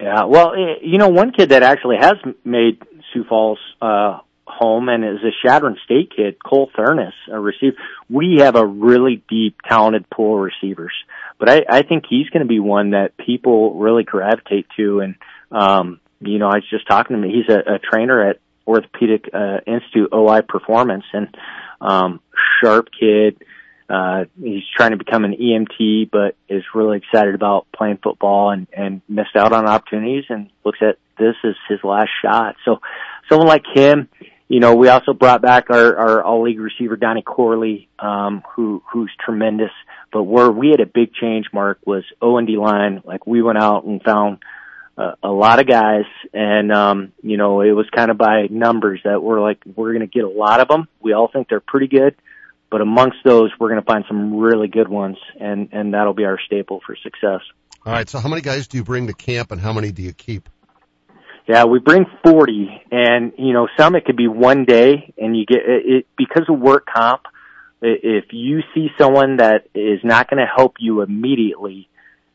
Yeah. 0.00 0.24
Well, 0.24 0.54
eh, 0.54 0.80
you 0.82 0.98
know, 0.98 1.10
one 1.10 1.30
kid 1.30 1.50
that 1.50 1.62
actually 1.62 1.98
has 2.00 2.14
made 2.44 2.82
Sioux 3.12 3.22
Falls, 3.22 3.60
uh, 3.80 4.18
home 4.46 4.88
and 4.88 5.04
is 5.04 5.22
a 5.24 5.30
Chadron 5.46 5.76
State 5.84 6.12
kid, 6.14 6.36
Cole 6.42 6.70
Thurnis, 6.76 7.12
a 7.30 7.38
receiver. 7.38 7.76
We 8.08 8.38
have 8.40 8.56
a 8.56 8.66
really 8.66 9.22
deep, 9.28 9.56
talented 9.68 10.08
pool 10.10 10.36
of 10.36 10.42
receivers, 10.42 10.92
but 11.38 11.50
I, 11.50 11.64
I 11.68 11.82
think 11.82 12.04
he's 12.08 12.28
going 12.28 12.42
to 12.42 12.48
be 12.48 12.60
one 12.60 12.90
that 12.90 13.16
people 13.16 13.74
really 13.74 14.04
gravitate 14.04 14.66
to. 14.76 15.00
And, 15.00 15.14
um, 15.50 16.00
you 16.20 16.38
know, 16.38 16.46
I 16.46 16.56
was 16.56 16.68
just 16.70 16.86
talking 16.88 17.16
to 17.16 17.22
him. 17.22 17.28
He's 17.28 17.48
a, 17.48 17.74
a 17.74 17.78
trainer 17.78 18.30
at 18.30 18.40
Orthopedic, 18.66 19.30
uh, 19.32 19.58
Institute 19.66 20.10
OI 20.12 20.42
Performance 20.42 21.04
and, 21.12 21.28
um, 21.80 22.20
sharp 22.62 22.88
kid. 22.98 23.42
Uh, 23.88 24.24
he's 24.40 24.62
trying 24.74 24.92
to 24.92 24.96
become 24.96 25.24
an 25.24 25.34
EMT, 25.34 26.10
but 26.10 26.34
is 26.48 26.62
really 26.74 26.98
excited 26.98 27.34
about 27.34 27.66
playing 27.76 27.98
football 28.02 28.50
and, 28.50 28.66
and 28.72 29.02
missed 29.08 29.36
out 29.36 29.52
on 29.52 29.66
opportunities 29.66 30.24
and 30.30 30.48
looks 30.64 30.78
at 30.80 30.96
this 31.18 31.34
as 31.44 31.54
his 31.68 31.80
last 31.84 32.08
shot. 32.22 32.56
So 32.64 32.80
someone 33.28 33.48
like 33.48 33.64
him, 33.74 34.08
you 34.52 34.60
know, 34.60 34.74
we 34.74 34.88
also 34.88 35.14
brought 35.14 35.40
back 35.40 35.70
our, 35.70 35.96
our 35.96 36.22
all 36.22 36.42
league 36.42 36.60
receiver 36.60 36.94
Donnie 36.94 37.22
Corley, 37.22 37.88
um, 37.98 38.42
who, 38.54 38.82
who's 38.92 39.10
tremendous. 39.18 39.70
But 40.12 40.24
where 40.24 40.50
we 40.50 40.68
had 40.68 40.80
a 40.80 40.84
big 40.84 41.14
change, 41.14 41.46
Mark, 41.54 41.78
was 41.86 42.04
O 42.20 42.36
and 42.36 42.46
D 42.46 42.58
line. 42.58 43.00
Like 43.02 43.26
we 43.26 43.40
went 43.40 43.56
out 43.56 43.84
and 43.84 44.02
found 44.02 44.44
uh, 44.98 45.12
a 45.22 45.30
lot 45.30 45.58
of 45.58 45.66
guys 45.66 46.04
and, 46.34 46.70
um, 46.70 47.12
you 47.22 47.38
know, 47.38 47.62
it 47.62 47.70
was 47.70 47.88
kind 47.96 48.10
of 48.10 48.18
by 48.18 48.46
numbers 48.50 49.00
that 49.04 49.22
we're 49.22 49.40
like, 49.40 49.62
we're 49.74 49.94
going 49.94 50.06
to 50.06 50.06
get 50.06 50.24
a 50.24 50.28
lot 50.28 50.60
of 50.60 50.68
them. 50.68 50.86
We 51.00 51.14
all 51.14 51.28
think 51.28 51.48
they're 51.48 51.60
pretty 51.60 51.88
good, 51.88 52.14
but 52.70 52.82
amongst 52.82 53.24
those, 53.24 53.52
we're 53.58 53.70
going 53.70 53.80
to 53.80 53.86
find 53.86 54.04
some 54.06 54.36
really 54.36 54.68
good 54.68 54.88
ones 54.88 55.16
and, 55.40 55.70
and 55.72 55.94
that'll 55.94 56.12
be 56.12 56.26
our 56.26 56.38
staple 56.44 56.82
for 56.84 56.94
success. 57.02 57.40
All 57.86 57.92
right. 57.94 58.06
So 58.06 58.18
how 58.18 58.28
many 58.28 58.42
guys 58.42 58.66
do 58.66 58.76
you 58.76 58.84
bring 58.84 59.06
to 59.06 59.14
camp 59.14 59.50
and 59.50 59.58
how 59.58 59.72
many 59.72 59.92
do 59.92 60.02
you 60.02 60.12
keep? 60.12 60.50
Yeah, 61.48 61.64
we 61.64 61.80
bring 61.80 62.06
40 62.24 62.82
and, 62.90 63.32
you 63.36 63.52
know, 63.52 63.68
some 63.76 63.96
it 63.96 64.04
could 64.04 64.16
be 64.16 64.28
one 64.28 64.64
day 64.64 65.12
and 65.18 65.36
you 65.36 65.44
get 65.44 65.58
it, 65.58 65.82
it 65.86 66.06
because 66.16 66.44
of 66.48 66.58
work 66.58 66.86
comp. 66.92 67.22
If 67.84 68.26
you 68.30 68.60
see 68.74 68.90
someone 68.96 69.38
that 69.38 69.66
is 69.74 69.98
not 70.04 70.30
going 70.30 70.38
to 70.38 70.46
help 70.46 70.76
you 70.78 71.00
immediately, 71.00 71.88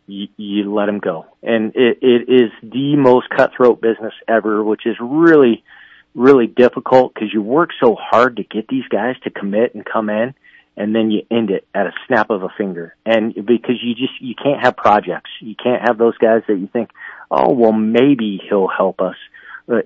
you, 0.06 0.28
you 0.36 0.74
let 0.74 0.88
them 0.88 1.00
go. 1.00 1.26
And 1.42 1.74
it, 1.74 2.00
it 2.02 2.30
is 2.30 2.52
the 2.62 2.98
most 2.98 3.30
cutthroat 3.30 3.80
business 3.80 4.14
ever, 4.28 4.62
which 4.62 4.86
is 4.86 4.98
really, 5.00 5.64
really 6.14 6.48
difficult 6.48 7.14
because 7.14 7.30
you 7.34 7.42
work 7.42 7.70
so 7.82 7.96
hard 7.96 8.38
to 8.38 8.44
get 8.44 8.68
these 8.68 8.88
guys 8.90 9.16
to 9.24 9.30
commit 9.30 9.74
and 9.74 9.86
come 9.86 10.10
in 10.10 10.34
and 10.78 10.94
then 10.94 11.10
you 11.10 11.24
end 11.32 11.50
it 11.50 11.68
at 11.74 11.88
a 11.88 11.92
snap 12.08 12.30
of 12.30 12.44
a 12.44 12.50
finger. 12.56 12.96
And 13.06 13.34
because 13.34 13.76
you 13.82 13.96
just, 13.96 14.22
you 14.22 14.36
can't 14.36 14.64
have 14.64 14.78
projects. 14.78 15.32
You 15.42 15.56
can't 15.62 15.82
have 15.86 15.98
those 15.98 16.18
guys 16.18 16.44
that 16.48 16.58
you 16.58 16.70
think, 16.72 16.92
oh, 17.32 17.52
well, 17.52 17.74
maybe 17.74 18.40
he'll 18.48 18.68
help 18.70 19.02
us. 19.02 19.16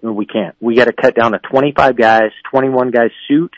We 0.03 0.25
can't. 0.25 0.55
We 0.59 0.75
got 0.75 0.85
to 0.85 0.93
cut 0.93 1.15
down 1.15 1.31
to 1.31 1.39
25 1.39 1.95
guys, 1.97 2.31
21 2.51 2.91
guys 2.91 3.09
suit. 3.27 3.51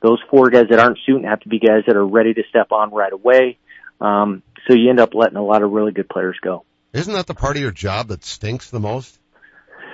Those 0.00 0.18
four 0.30 0.48
guys 0.48 0.66
that 0.70 0.78
aren't 0.78 0.98
suiting 1.04 1.24
have 1.24 1.40
to 1.40 1.48
be 1.48 1.58
guys 1.58 1.82
that 1.86 1.94
are 1.94 2.06
ready 2.06 2.32
to 2.34 2.42
step 2.48 2.72
on 2.72 2.90
right 2.90 3.12
away. 3.12 3.58
Um, 4.00 4.42
so 4.66 4.74
you 4.74 4.90
end 4.90 4.98
up 4.98 5.14
letting 5.14 5.36
a 5.36 5.44
lot 5.44 5.62
of 5.62 5.70
really 5.70 5.92
good 5.92 6.08
players 6.08 6.36
go. 6.42 6.64
Isn't 6.92 7.12
that 7.12 7.26
the 7.26 7.34
part 7.34 7.56
of 7.56 7.62
your 7.62 7.70
job 7.70 8.08
that 8.08 8.24
stinks 8.24 8.70
the 8.70 8.80
most? 8.80 9.18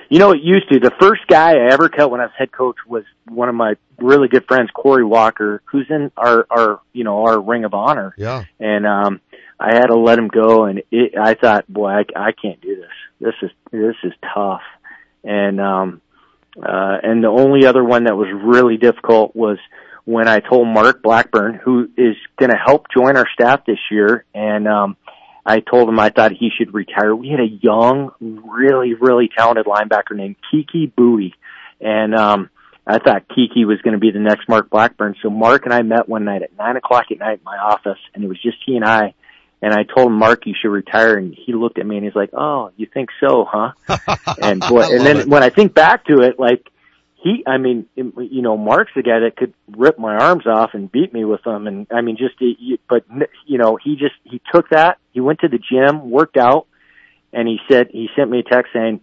You 0.08 0.18
know, 0.18 0.32
it 0.32 0.40
used 0.42 0.68
to. 0.70 0.78
The 0.80 0.92
first 1.00 1.23
guy 1.28 1.52
I 1.52 1.73
ever 1.73 1.88
cut 1.88 2.11
when 2.11 2.20
I 2.20 2.25
was 2.25 2.32
head 2.37 2.52
coach 2.52 2.76
was 2.87 3.04
one 3.28 3.49
of 3.49 3.54
my 3.54 3.75
really 3.99 4.28
good 4.28 4.44
friends, 4.46 4.70
Corey 4.75 5.04
Walker, 5.04 5.62
who's 5.66 5.87
in 5.88 6.11
our, 6.16 6.46
our, 6.50 6.80
you 6.92 7.04
know, 7.04 7.25
our 7.25 7.40
ring 7.40 7.64
of 7.64 7.75
honor. 7.75 8.14
Yeah. 8.16 8.44
And, 8.58 8.87
um, 8.87 9.20
I 9.58 9.75
had 9.75 9.87
to 9.87 9.96
let 9.96 10.18
him 10.18 10.28
go 10.28 10.64
and 10.64 10.82
it, 10.90 11.16
I 11.16 11.34
thought, 11.34 11.66
boy, 11.73 11.88
I, 11.88 12.04
I 12.16 12.32
can't 12.32 12.61
do 12.61 12.76
this. 12.76 12.90
This 13.20 13.34
is, 13.42 13.50
this 13.70 13.94
is 14.02 14.12
tough. 14.34 14.62
And, 15.23 15.61
um, 15.61 16.00
uh, 16.56 16.99
and 17.02 17.23
the 17.23 17.28
only 17.28 17.66
other 17.66 17.84
one 17.84 18.04
that 18.04 18.16
was 18.16 18.28
really 18.32 18.76
difficult 18.76 19.34
was 19.34 19.58
when 20.04 20.28
I 20.28 20.40
told 20.40 20.68
Mark 20.68 21.02
Blackburn, 21.02 21.54
who 21.54 21.88
is 21.96 22.16
going 22.37 22.50
to 22.50 22.58
help 22.58 22.87
join 22.94 23.16
our 23.16 23.26
staff 23.32 23.64
this 23.64 23.78
year. 23.90 24.25
And, 24.34 24.68
um, 24.68 24.96
I 25.46 25.60
told 25.60 25.88
him 25.88 26.00
I 26.00 26.10
thought 26.10 26.32
he 26.32 26.50
should 26.56 26.72
retire. 26.72 27.14
We 27.14 27.28
had 27.28 27.40
a 27.40 27.46
young, 27.46 28.12
really, 28.20 28.94
really 28.94 29.28
talented 29.36 29.66
linebacker 29.66 30.16
named 30.16 30.36
Kiki 30.50 30.86
Bowie. 30.86 31.34
And, 31.80 32.14
um, 32.14 32.50
I 32.86 32.98
thought 32.98 33.28
Kiki 33.28 33.64
was 33.64 33.80
going 33.82 33.94
to 33.94 33.98
be 33.98 34.10
the 34.10 34.18
next 34.18 34.48
Mark 34.48 34.68
Blackburn. 34.68 35.14
So 35.22 35.30
Mark 35.30 35.64
and 35.64 35.72
I 35.72 35.82
met 35.82 36.08
one 36.08 36.24
night 36.24 36.42
at 36.42 36.56
nine 36.56 36.76
o'clock 36.76 37.06
at 37.10 37.18
night 37.18 37.38
in 37.38 37.44
my 37.44 37.56
office 37.56 37.98
and 38.14 38.22
it 38.22 38.28
was 38.28 38.40
just 38.42 38.58
he 38.66 38.76
and 38.76 38.84
I. 38.84 39.14
And 39.62 39.72
I 39.72 39.84
told 39.84 40.08
him, 40.08 40.18
Mark, 40.18 40.44
you 40.44 40.54
should 40.60 40.68
retire. 40.68 41.16
And 41.16 41.34
he 41.34 41.54
looked 41.54 41.78
at 41.78 41.86
me 41.86 41.96
and 41.96 42.04
he's 42.04 42.14
like, 42.14 42.30
Oh, 42.34 42.70
you 42.76 42.86
think 42.92 43.08
so, 43.20 43.46
huh? 43.50 43.72
and 44.42 44.60
boy, 44.60 44.82
and 44.82 45.00
then 45.00 45.16
it. 45.20 45.28
when 45.28 45.42
I 45.42 45.48
think 45.48 45.72
back 45.72 46.04
to 46.06 46.20
it, 46.20 46.38
like 46.38 46.68
he, 47.25 47.43
I 47.47 47.57
mean, 47.57 47.87
you 47.97 48.43
know, 48.43 48.59
Mark's 48.59 48.93
the 48.95 49.02
guy 49.02 49.21
that 49.21 49.35
could 49.35 49.54
rip 49.75 49.99
my 49.99 50.14
arms 50.14 50.47
off 50.47 50.73
and 50.75 50.93
beat 50.93 51.11
me 51.14 51.25
with 51.25 51.43
them. 51.43 51.66
And 51.66 51.87
I 51.90 52.02
mean, 52.02 52.19
just, 52.19 52.35
but 52.87 53.07
you 53.47 53.57
know, 53.57 53.78
he 53.83 53.97
just, 53.97 54.14
he 54.25 54.43
took 54.52 54.69
that, 54.69 54.99
he 55.12 55.21
went 55.21 55.40
to 55.40 55.49
the 55.49 55.59
gym, 55.59 56.11
worked 56.11 56.37
out, 56.37 56.66
and 57.33 57.49
he 57.49 57.57
said, 57.66 57.88
he 57.90 58.09
sent 58.14 58.31
me 58.31 58.40
a 58.40 58.43
text 58.43 58.75
saying, 58.75 59.00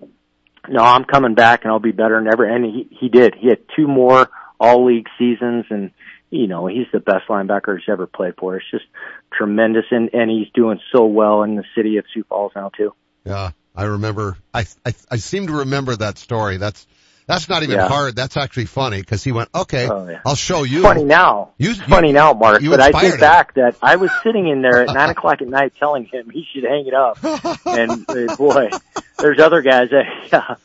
no, 0.69 0.83
I'm 0.83 1.03
coming 1.03 1.33
back 1.33 1.63
and 1.63 1.71
I'll 1.71 1.79
be 1.79 1.91
better 1.91 2.19
than 2.19 2.31
ever. 2.31 2.45
And 2.45 2.63
he, 2.63 2.95
he 2.99 3.09
did. 3.09 3.33
He 3.33 3.47
had 3.47 3.61
two 3.75 3.87
more 3.87 4.29
all 4.59 4.85
league 4.85 5.07
seasons 5.17 5.65
and, 5.71 5.89
you 6.29 6.45
know, 6.45 6.67
he's 6.67 6.85
the 6.93 6.99
best 6.99 7.27
linebacker 7.27 7.75
he's 7.79 7.89
ever 7.91 8.05
played 8.05 8.35
for. 8.37 8.55
It's 8.55 8.69
just 8.69 8.85
tremendous. 9.33 9.85
And, 9.89 10.11
and 10.13 10.29
he's 10.29 10.47
doing 10.53 10.79
so 10.91 11.05
well 11.05 11.41
in 11.41 11.55
the 11.55 11.65
city 11.75 11.97
of 11.97 12.05
Sioux 12.13 12.23
Falls 12.29 12.51
now 12.55 12.69
too. 12.69 12.93
Yeah. 13.25 13.49
I 13.75 13.85
remember, 13.85 14.37
I, 14.53 14.67
I, 14.85 14.93
I 15.09 15.17
seem 15.17 15.47
to 15.47 15.53
remember 15.53 15.95
that 15.95 16.19
story. 16.19 16.57
That's, 16.57 16.85
that's 17.31 17.49
not 17.49 17.63
even 17.63 17.77
Yeah. 17.77 17.87
hard. 17.87 18.15
That's 18.15 18.37
actually 18.37 18.65
funny 18.65 18.99
because 18.99 19.23
he 19.23 19.31
went, 19.31 19.49
okay, 19.55 19.87
Oh, 19.87 20.07
yeah. 20.07 20.19
I'll 20.25 20.35
show 20.35 20.63
you. 20.63 20.81
Funny 20.81 21.03
now. 21.03 21.49
You- 21.57 21.69
you- 21.69 21.75
funny 21.75 22.11
now, 22.11 22.33
Mark. 22.33 22.61
But 22.63 22.79
I 22.81 22.91
think 22.91 23.13
him. 23.15 23.19
back 23.19 23.53
that 23.55 23.75
I 23.81 23.95
was 23.95 24.11
sitting 24.23 24.47
in 24.47 24.61
there 24.61 24.81
at 24.83 24.93
nine 24.93 25.09
o'clock 25.09 25.41
at 25.41 25.47
night 25.47 25.73
telling 25.79 26.05
him 26.05 26.29
he 26.29 26.45
should 26.53 26.63
hang 26.63 26.85
it 26.87 26.93
up. 26.93 27.17
and 27.65 28.05
uh, 28.29 28.35
boy, 28.35 28.69
there's 29.17 29.39
other 29.39 29.61
guys 29.61 29.89
that 29.91 30.05
yeah, 30.31 30.55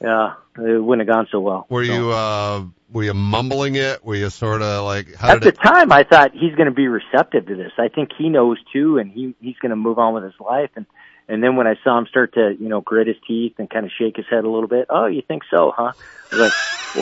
yeah, 0.00 0.34
it 0.74 0.82
wouldn't 0.82 1.06
have 1.08 1.14
gone 1.14 1.28
so 1.30 1.40
well. 1.40 1.66
Were 1.68 1.84
So. 1.84 1.92
you, 1.92 2.10
uh, 2.10 2.62
were 2.92 3.04
you 3.04 3.14
mumbling 3.14 3.74
it? 3.76 4.04
Were 4.04 4.16
you 4.16 4.28
sort 4.28 4.60
of 4.62 4.84
like, 4.84 5.14
how 5.14 5.30
At 5.36 5.40
the 5.42 5.48
it? 5.48 5.58
time, 5.62 5.90
I 5.92 6.02
thought 6.04 6.32
he's 6.34 6.54
going 6.54 6.66
to 6.68 6.74
be 6.74 6.88
receptive 6.88 7.46
to 7.46 7.54
this. 7.56 7.72
I 7.78 7.88
think 7.88 8.10
he 8.18 8.28
knows 8.28 8.58
too, 8.72 8.98
and 8.98 9.10
he 9.10 9.34
he's 9.40 9.56
going 9.62 9.70
to 9.70 9.76
move 9.76 9.98
on 9.98 10.12
with 10.14 10.24
his 10.24 10.34
life. 10.40 10.70
And 10.76 10.84
and 11.28 11.42
then 11.42 11.56
when 11.56 11.66
I 11.66 11.74
saw 11.84 11.98
him 11.98 12.06
start 12.06 12.34
to 12.34 12.54
you 12.58 12.68
know 12.68 12.80
grit 12.80 13.06
his 13.06 13.16
teeth 13.26 13.54
and 13.58 13.68
kind 13.70 13.84
of 13.86 13.92
shake 13.98 14.16
his 14.16 14.26
head 14.30 14.44
a 14.44 14.48
little 14.50 14.68
bit, 14.68 14.86
oh, 14.90 15.06
you 15.06 15.22
think 15.26 15.42
so, 15.50 15.72
huh? 15.76 15.92
I 15.94 16.34
was 16.36 16.40
like, 16.40 16.52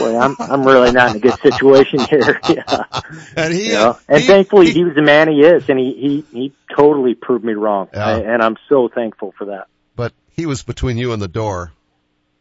boy, 0.03 0.17
I'm 0.19 0.37
I'm 0.41 0.65
really 0.65 0.93
not 0.93 1.11
in 1.11 1.17
a 1.17 1.21
good 1.21 1.35
situation 1.43 2.07
here. 2.09 2.41
yeah. 2.49 2.85
And 3.37 3.53
he, 3.55 3.67
You 3.67 3.73
know? 3.75 3.91
uh, 3.91 3.99
And 4.09 4.21
he- 4.23 4.27
thankfully, 4.29 4.67
he- 4.67 4.73
he, 4.75 4.85
was 4.85 4.95
the 4.95 5.03
man 5.03 5.29
he 5.29 5.41
is, 5.41 5.65
and 5.69 5.79
he 5.79 6.25
he 6.33 6.37
he 6.39 6.53
totally 6.77 7.15
proved 7.15 7.45
me 7.45 7.53
wrong, 7.55 7.89
Yeah. 7.93 8.07
I, 8.07 8.19
and 8.21 8.43
I'm 8.43 8.57
so 8.69 8.89
thankful 8.89 9.33
for 9.39 9.47
that. 9.47 9.67
but 9.97 10.13
he 10.33 10.47
was 10.47 10.63
between 10.63 10.97
you 10.99 11.13
and 11.13 11.21
the 11.21 11.29
door. 11.29 11.73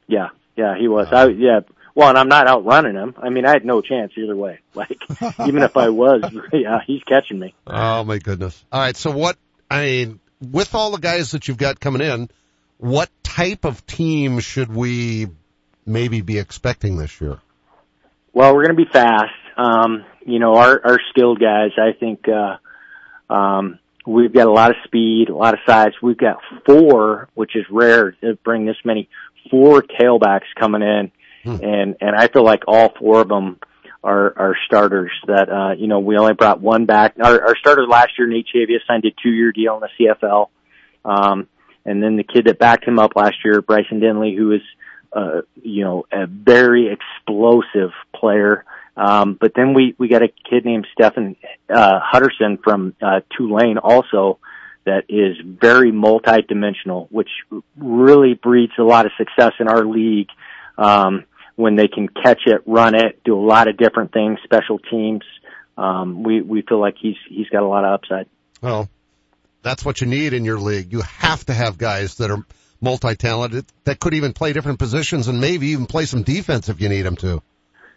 Yeah, 0.08 0.30
yeah, 0.56 0.78
he 0.80 0.88
was. 0.88 1.08
I 1.12 1.28
yeah. 1.28 1.60
Well, 1.96 2.08
and 2.10 2.18
I'm 2.18 2.30
not 2.30 2.48
outrunning 2.48 2.96
him. 2.96 3.16
I 3.22 3.30
mean, 3.30 3.46
I 3.46 3.52
had 3.52 3.66
no 3.66 3.82
chance 3.82 4.14
either 4.18 4.36
way. 4.36 4.60
Like, 4.74 5.02
even 5.46 5.64
if 5.64 5.76
I 5.76 5.90
was, 5.90 6.24
yeah, 6.54 6.80
he's 6.88 7.04
catching 7.04 7.38
me. 7.40 7.54
Oh 7.68 8.04
my 8.06 8.18
goodness. 8.20 8.64
All 8.72 8.80
right. 8.80 8.96
So 8.96 9.12
what, 9.12 9.36
I 9.70 9.84
mean, 9.84 10.20
with 10.42 10.76
all 10.76 10.92
the 10.92 11.00
guys 11.00 11.32
that 11.32 11.48
you've 11.48 11.58
got 11.58 11.80
coming 11.80 12.02
in, 12.02 12.30
what 12.78 13.10
type 13.24 13.66
of 13.66 13.86
team 13.86 14.40
should 14.40 14.74
we 14.74 15.28
maybe 15.86 16.22
be 16.22 16.38
expecting 16.40 16.98
this 16.98 17.20
year? 17.20 17.40
Well, 18.34 18.54
we're 18.56 18.66
going 18.66 18.78
to 18.78 18.86
be 18.86 18.92
fast. 18.92 19.34
Um, 19.58 20.06
you 20.26 20.40
know, 20.40 20.56
our 20.56 20.80
our 20.86 20.98
skilled 21.10 21.40
guys. 21.40 21.72
I 21.78 21.98
think 22.00 22.26
uh, 22.30 23.34
um, 23.34 23.80
we've 24.06 24.34
got 24.34 24.48
a 24.48 24.52
lot 24.52 24.70
of 24.70 24.78
speed, 24.86 25.30
a 25.30 25.36
lot 25.36 25.54
of 25.54 25.60
size. 25.68 25.92
We've 26.02 26.18
got 26.18 26.38
four, 26.66 27.28
which 27.34 27.56
is 27.56 27.66
rare 27.70 28.12
to 28.22 28.36
bring 28.44 28.66
this 28.66 28.78
many. 28.86 29.10
Four 29.50 29.82
tailbacks 29.82 30.46
coming 30.60 30.82
in, 30.82 31.12
Hmm. 31.44 31.64
and 31.64 31.96
and 32.02 32.16
I 32.16 32.28
feel 32.28 32.44
like 32.44 32.64
all 32.68 32.94
four 33.00 33.22
of 33.22 33.30
them 33.30 33.60
are 34.04 34.34
are 34.38 34.56
starters. 34.66 35.12
That 35.28 35.50
uh, 35.50 35.74
you 35.74 35.88
know, 35.88 36.00
we 36.00 36.18
only 36.18 36.34
brought 36.34 36.62
one 36.62 36.86
back. 36.86 37.16
Our, 37.22 37.42
our 37.42 37.56
starter 37.58 37.88
last 37.88 38.12
year, 38.18 38.28
Nate 38.28 38.48
Chavia, 38.54 38.78
signed 38.88 39.06
a 39.06 39.12
two 39.24 39.30
year 39.30 39.52
deal 39.52 39.76
in 39.76 39.82
the 39.82 39.90
CFL. 40.00 40.50
Um, 41.06 41.48
and 41.86 42.04
then 42.04 42.18
the 42.18 42.24
kid 42.24 42.46
that 42.46 42.60
backed 42.60 42.86
him 42.86 43.00
up 43.00 43.16
last 43.16 43.38
year, 43.44 43.62
Bryson 43.62 44.00
Denley, 44.00 44.36
who 44.36 44.52
is 44.52 44.62
uh, 45.14 45.42
you 45.62 45.84
know, 45.84 46.06
a 46.12 46.28
very 46.28 46.92
explosive 46.92 47.92
player. 48.16 48.66
Um, 48.96 49.38
but 49.40 49.54
then 49.56 49.74
we, 49.74 49.96
we 49.98 50.08
got 50.08 50.22
a 50.22 50.28
kid 50.28 50.66
named 50.66 50.88
Stephen, 50.94 51.36
uh, 51.70 52.00
Huderson 52.14 52.62
from, 52.64 52.96
uh, 53.02 53.22
Tulane 53.36 53.78
also 53.78 54.40
that 54.86 55.06
is 55.10 55.38
very 55.44 55.92
multi-dimensional, 55.92 57.08
which 57.12 57.30
really 57.78 58.34
breeds 58.34 58.74
a 58.78 58.84
lot 58.84 59.06
of 59.06 59.12
success 59.18 59.54
in 59.60 59.68
our 59.68 59.86
league. 59.86 60.30
Um, 60.78 61.26
when 61.60 61.76
they 61.76 61.90
can 61.90 62.08
catch 62.08 62.44
it, 62.46 62.62
run 62.66 62.96
it, 62.96 63.22
do 63.26 63.38
a 63.38 63.46
lot 63.46 63.68
of 63.68 63.76
different 63.76 64.14
things, 64.14 64.40
special 64.46 64.80
teams. 64.80 65.24
Um, 65.78 66.24
we, 66.24 66.42
we 66.42 66.62
feel 66.62 66.80
like 66.80 66.96
he's, 67.00 67.18
he's 67.28 67.50
got 67.50 67.64
a 67.64 67.68
lot 67.68 67.84
of 67.84 67.96
upside. 67.96 68.28
Well, 68.62 68.90
that's 69.62 69.84
what 69.84 70.00
you 70.00 70.08
need 70.08 70.32
in 70.32 70.46
your 70.46 70.58
league. 70.58 70.94
You 70.94 71.02
have 71.02 71.46
to 71.48 71.54
have 71.54 71.78
guys 71.78 72.16
that 72.16 72.32
are 72.32 72.46
multi-talented 72.80 73.66
that 73.84 74.00
could 74.00 74.14
even 74.14 74.32
play 74.32 74.54
different 74.54 74.80
positions 74.80 75.28
and 75.28 75.42
maybe 75.42 75.68
even 75.68 75.86
play 75.86 76.06
some 76.06 76.24
defense 76.24 76.70
if 76.70 76.80
you 76.80 76.88
need 76.88 77.02
them 77.02 77.18
to. 77.18 77.42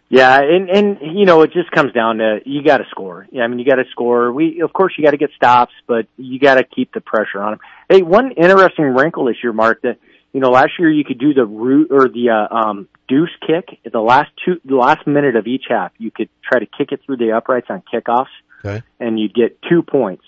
Yeah, 0.09 0.41
and 0.41 0.69
and 0.69 0.97
you 1.17 1.25
know 1.25 1.41
it 1.41 1.53
just 1.53 1.71
comes 1.71 1.93
down 1.93 2.17
to 2.17 2.39
you 2.45 2.63
got 2.63 2.77
to 2.77 2.83
score. 2.91 3.25
Yeah, 3.31 3.43
I 3.43 3.47
mean 3.47 3.57
you 3.59 3.65
got 3.65 3.77
to 3.77 3.85
score. 3.91 4.31
We 4.31 4.61
of 4.61 4.73
course 4.73 4.93
you 4.97 5.03
got 5.03 5.11
to 5.11 5.17
get 5.17 5.31
stops, 5.35 5.71
but 5.87 6.05
you 6.17 6.37
got 6.37 6.55
to 6.55 6.65
keep 6.65 6.93
the 6.93 6.99
pressure 6.99 7.41
on 7.41 7.53
them. 7.53 7.59
Hey, 7.89 8.01
one 8.01 8.31
interesting 8.33 8.85
wrinkle 8.85 9.25
this 9.25 9.37
year, 9.41 9.53
Mark, 9.53 9.81
that 9.83 9.97
you 10.33 10.41
know 10.41 10.49
last 10.49 10.73
year 10.77 10.91
you 10.91 11.05
could 11.05 11.17
do 11.17 11.33
the 11.33 11.45
root 11.45 11.87
or 11.89 12.09
the 12.09 12.29
uh, 12.29 12.53
um 12.53 12.89
deuce 13.07 13.29
kick 13.45 13.79
at 13.85 13.91
the 13.91 13.99
last 14.01 14.29
two 14.45 14.59
the 14.65 14.75
last 14.75 15.05
minute 15.07 15.35
of 15.35 15.47
each 15.47 15.65
half. 15.69 15.91
You 15.97 16.11
could 16.11 16.29
try 16.43 16.59
to 16.59 16.65
kick 16.65 16.91
it 16.91 17.01
through 17.05 17.17
the 17.17 17.31
uprights 17.31 17.67
on 17.69 17.83
kickoffs, 17.93 18.27
Okay. 18.65 18.81
and 18.99 19.19
you'd 19.19 19.33
get 19.33 19.59
two 19.69 19.81
points. 19.83 20.23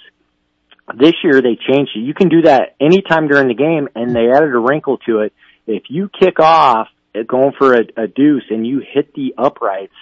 This 0.97 1.13
year 1.23 1.41
they 1.41 1.55
changed 1.55 1.91
it. 1.95 1.99
You 1.99 2.13
can 2.13 2.29
do 2.29 2.43
that 2.43 2.75
anytime 2.79 3.27
during 3.27 3.47
the 3.47 3.55
game, 3.55 3.87
and 3.95 4.15
they 4.15 4.29
added 4.29 4.53
a 4.53 4.59
wrinkle 4.59 4.97
to 5.07 5.19
it. 5.21 5.33
If 5.65 5.83
you 5.89 6.09
kick 6.09 6.39
off 6.39 6.87
uh, 7.15 7.23
going 7.27 7.53
for 7.57 7.73
a, 7.73 7.81
a 7.97 8.07
deuce 8.07 8.43
and 8.51 8.67
you 8.67 8.81
hit 8.93 9.13
the 9.15 9.33
uprights 9.37 9.95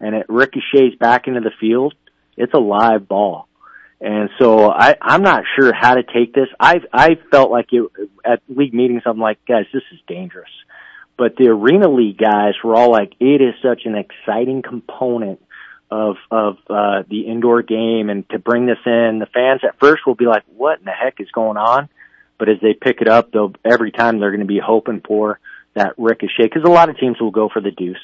and 0.00 0.14
it 0.14 0.26
ricochets 0.30 0.96
back 0.98 1.26
into 1.26 1.40
the 1.40 1.50
field, 1.60 1.94
it's 2.38 2.54
a 2.54 2.58
live 2.58 3.06
ball. 3.06 3.48
And 4.00 4.30
so 4.38 4.70
I, 4.70 4.96
I'm 5.02 5.20
not 5.20 5.42
sure 5.58 5.74
how 5.78 5.94
to 5.96 6.02
take 6.02 6.32
this. 6.32 6.48
I've, 6.58 6.86
I 6.90 7.16
felt 7.30 7.50
like 7.50 7.66
it 7.72 7.82
at 8.24 8.40
league 8.48 8.72
meetings. 8.72 9.02
I'm 9.04 9.18
like, 9.18 9.44
guys, 9.46 9.66
this 9.74 9.82
is 9.92 9.98
dangerous. 10.08 10.48
But 11.20 11.36
the 11.36 11.48
arena 11.48 11.86
league 11.86 12.16
guys 12.16 12.54
were 12.64 12.74
all 12.74 12.90
like, 12.90 13.12
it 13.20 13.42
is 13.42 13.52
such 13.60 13.82
an 13.84 13.94
exciting 13.94 14.62
component 14.62 15.38
of 15.90 16.16
of 16.30 16.56
uh 16.70 17.02
the 17.10 17.26
indoor 17.26 17.60
game. 17.60 18.08
And 18.08 18.26
to 18.30 18.38
bring 18.38 18.64
this 18.64 18.78
in 18.86 19.18
the 19.18 19.26
fans 19.26 19.60
at 19.62 19.78
first 19.78 20.06
will 20.06 20.14
be 20.14 20.24
like 20.24 20.44
what 20.56 20.78
in 20.78 20.86
the 20.86 20.92
heck 20.92 21.20
is 21.20 21.30
going 21.30 21.58
on? 21.58 21.90
But 22.38 22.48
as 22.48 22.56
they 22.62 22.72
pick 22.72 23.02
it 23.02 23.08
up 23.08 23.32
they'll 23.32 23.52
every 23.70 23.90
time 23.92 24.18
they're 24.18 24.30
going 24.30 24.40
to 24.40 24.46
be 24.46 24.62
hoping 24.64 25.02
for 25.06 25.38
that 25.74 25.92
ricochet 25.98 26.44
because 26.44 26.62
a 26.64 26.70
lot 26.70 26.88
of 26.88 26.96
teams 26.96 27.20
will 27.20 27.32
go 27.32 27.50
for 27.52 27.60
the 27.60 27.70
deuce. 27.70 28.00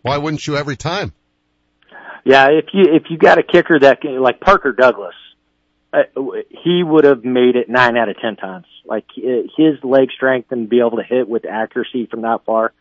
Why 0.00 0.16
wouldn't 0.16 0.46
you 0.46 0.56
every 0.56 0.76
time? 0.76 1.12
yeah 2.24 2.48
if 2.48 2.72
you 2.72 2.84
if 2.94 3.10
you 3.10 3.18
got 3.18 3.36
a 3.36 3.42
kicker 3.42 3.78
that 3.78 4.00
can, 4.00 4.22
like 4.22 4.40
Parker 4.40 4.72
Douglas 4.72 5.14
uh, 5.92 6.02
he 6.50 6.82
would 6.82 7.04
have 7.04 7.24
made 7.24 7.56
it 7.56 7.68
9 7.68 7.96
out 7.96 8.08
of 8.08 8.16
10 8.20 8.36
times 8.36 8.66
like 8.84 9.06
uh, 9.18 9.42
his 9.56 9.82
leg 9.82 10.10
strength 10.14 10.52
and 10.52 10.68
be 10.68 10.80
able 10.80 10.96
to 10.98 11.02
hit 11.02 11.28
with 11.28 11.44
accuracy 11.46 12.06
from 12.06 12.22
that 12.22 12.44
far 12.44 12.72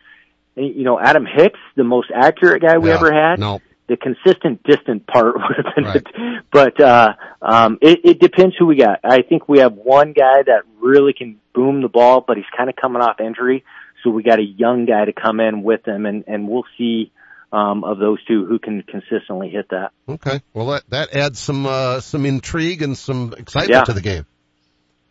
you 0.56 0.84
know 0.84 1.00
Adam 1.00 1.26
Hicks 1.26 1.60
the 1.76 1.84
most 1.84 2.10
accurate 2.14 2.62
guy 2.62 2.78
we 2.78 2.90
Yeah. 2.90 2.96
ever 2.96 3.14
had 3.14 3.40
No. 3.40 3.62
the 3.88 3.98
consistent 3.98 4.64
distant 4.64 5.06
part 5.08 5.36
would 5.36 5.58
have 5.58 5.76
been 5.76 5.86
Right. 5.86 5.96
it. 5.98 6.08
But 6.52 6.82
uh 6.82 7.14
um 7.42 7.78
it, 7.82 8.00
it 8.04 8.20
depends 8.20 8.56
who 8.58 8.66
we 8.66 8.76
got. 8.78 9.00
I 9.04 9.22
think 9.22 9.48
we 9.48 9.60
have 9.60 9.74
one 9.74 10.14
guy 10.14 10.44
that 10.46 10.64
really 10.80 11.14
can 11.14 11.40
boom 11.54 11.82
the 11.82 11.90
ball, 11.90 12.24
but 12.26 12.38
he's 12.38 12.46
kind 12.56 12.70
of 12.70 12.76
coming 12.76 13.02
off 13.02 13.20
injury. 13.20 13.64
So 14.04 14.10
we 14.12 14.24
got 14.24 14.40
a 14.40 14.44
young 14.44 14.86
guy 14.86 15.06
to 15.06 15.14
come 15.14 15.40
in 15.40 15.64
with 15.64 15.88
him 15.88 16.06
and, 16.06 16.24
and 16.28 16.48
we'll 16.48 16.66
see 16.78 17.12
um 17.52 17.84
of 17.84 17.98
those 18.00 18.24
two 18.26 18.46
who 18.46 18.60
can 18.60 18.84
consistently 18.84 19.50
hit 19.50 19.70
that. 19.70 19.92
Okay. 20.08 20.42
Well, 20.54 20.68
that, 20.68 20.90
that 20.90 21.14
adds 21.14 21.40
some, 21.40 21.66
uh, 21.66 22.00
some 22.02 22.26
intrigue 22.26 22.82
and 22.82 22.98
some 22.98 23.34
excitement 23.38 23.72
Yeah. 23.72 23.84
to 23.84 23.94
the 23.94 24.02
game. 24.02 24.26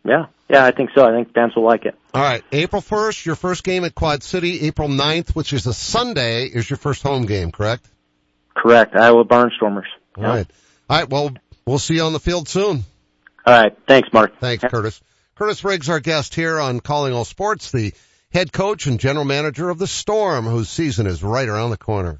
Yeah, 0.05 0.27
yeah, 0.49 0.63
I 0.63 0.71
think 0.71 0.91
so. 0.95 1.03
I 1.05 1.11
think 1.11 1.33
fans 1.33 1.53
will 1.55 1.65
like 1.65 1.83
it. 1.85 1.93
All 2.13 2.21
right, 2.21 2.41
April 2.53 2.81
1st, 2.81 3.25
your 3.25 3.35
first 3.35 3.63
game 3.63 3.83
at 3.83 3.93
Quad 3.93 4.23
City. 4.23 4.61
April 4.61 4.87
9th, 4.87 5.35
which 5.35 5.51
is 5.51 5.67
a 5.67 5.73
Sunday, 5.73 6.45
is 6.45 6.69
your 6.69 6.77
first 6.77 7.03
home 7.03 7.25
game, 7.25 7.51
correct? 7.51 7.85
Correct. 8.55 8.95
Iowa 8.95 9.25
Barnstormers. 9.25 9.83
All 10.15 10.23
yeah. 10.23 10.29
right. 10.29 10.47
All 10.89 10.99
right, 10.99 11.09
well, 11.09 11.31
we'll 11.65 11.79
see 11.79 11.95
you 11.95 12.03
on 12.03 12.13
the 12.13 12.19
field 12.21 12.47
soon. 12.47 12.85
All 13.45 13.53
right. 13.61 13.77
Thanks, 13.87 14.07
Mark. 14.13 14.39
Thanks, 14.39 14.63
Kurtiss. 14.63 15.01
Kurtiss 15.35 15.63
Riggs, 15.63 15.89
our 15.89 15.99
guest 15.99 16.33
here 16.33 16.59
on 16.59 16.79
Calling 16.79 17.13
All 17.13 17.25
Sports, 17.25 17.71
the 17.71 17.93
head 18.31 18.51
coach 18.53 18.87
and 18.87 18.99
general 18.99 19.25
manager 19.25 19.69
of 19.69 19.77
the 19.77 19.87
Storm, 19.87 20.45
whose 20.45 20.69
season 20.69 21.05
is 21.05 21.21
right 21.21 21.47
around 21.47 21.69
the 21.71 21.77
corner. 21.77 22.19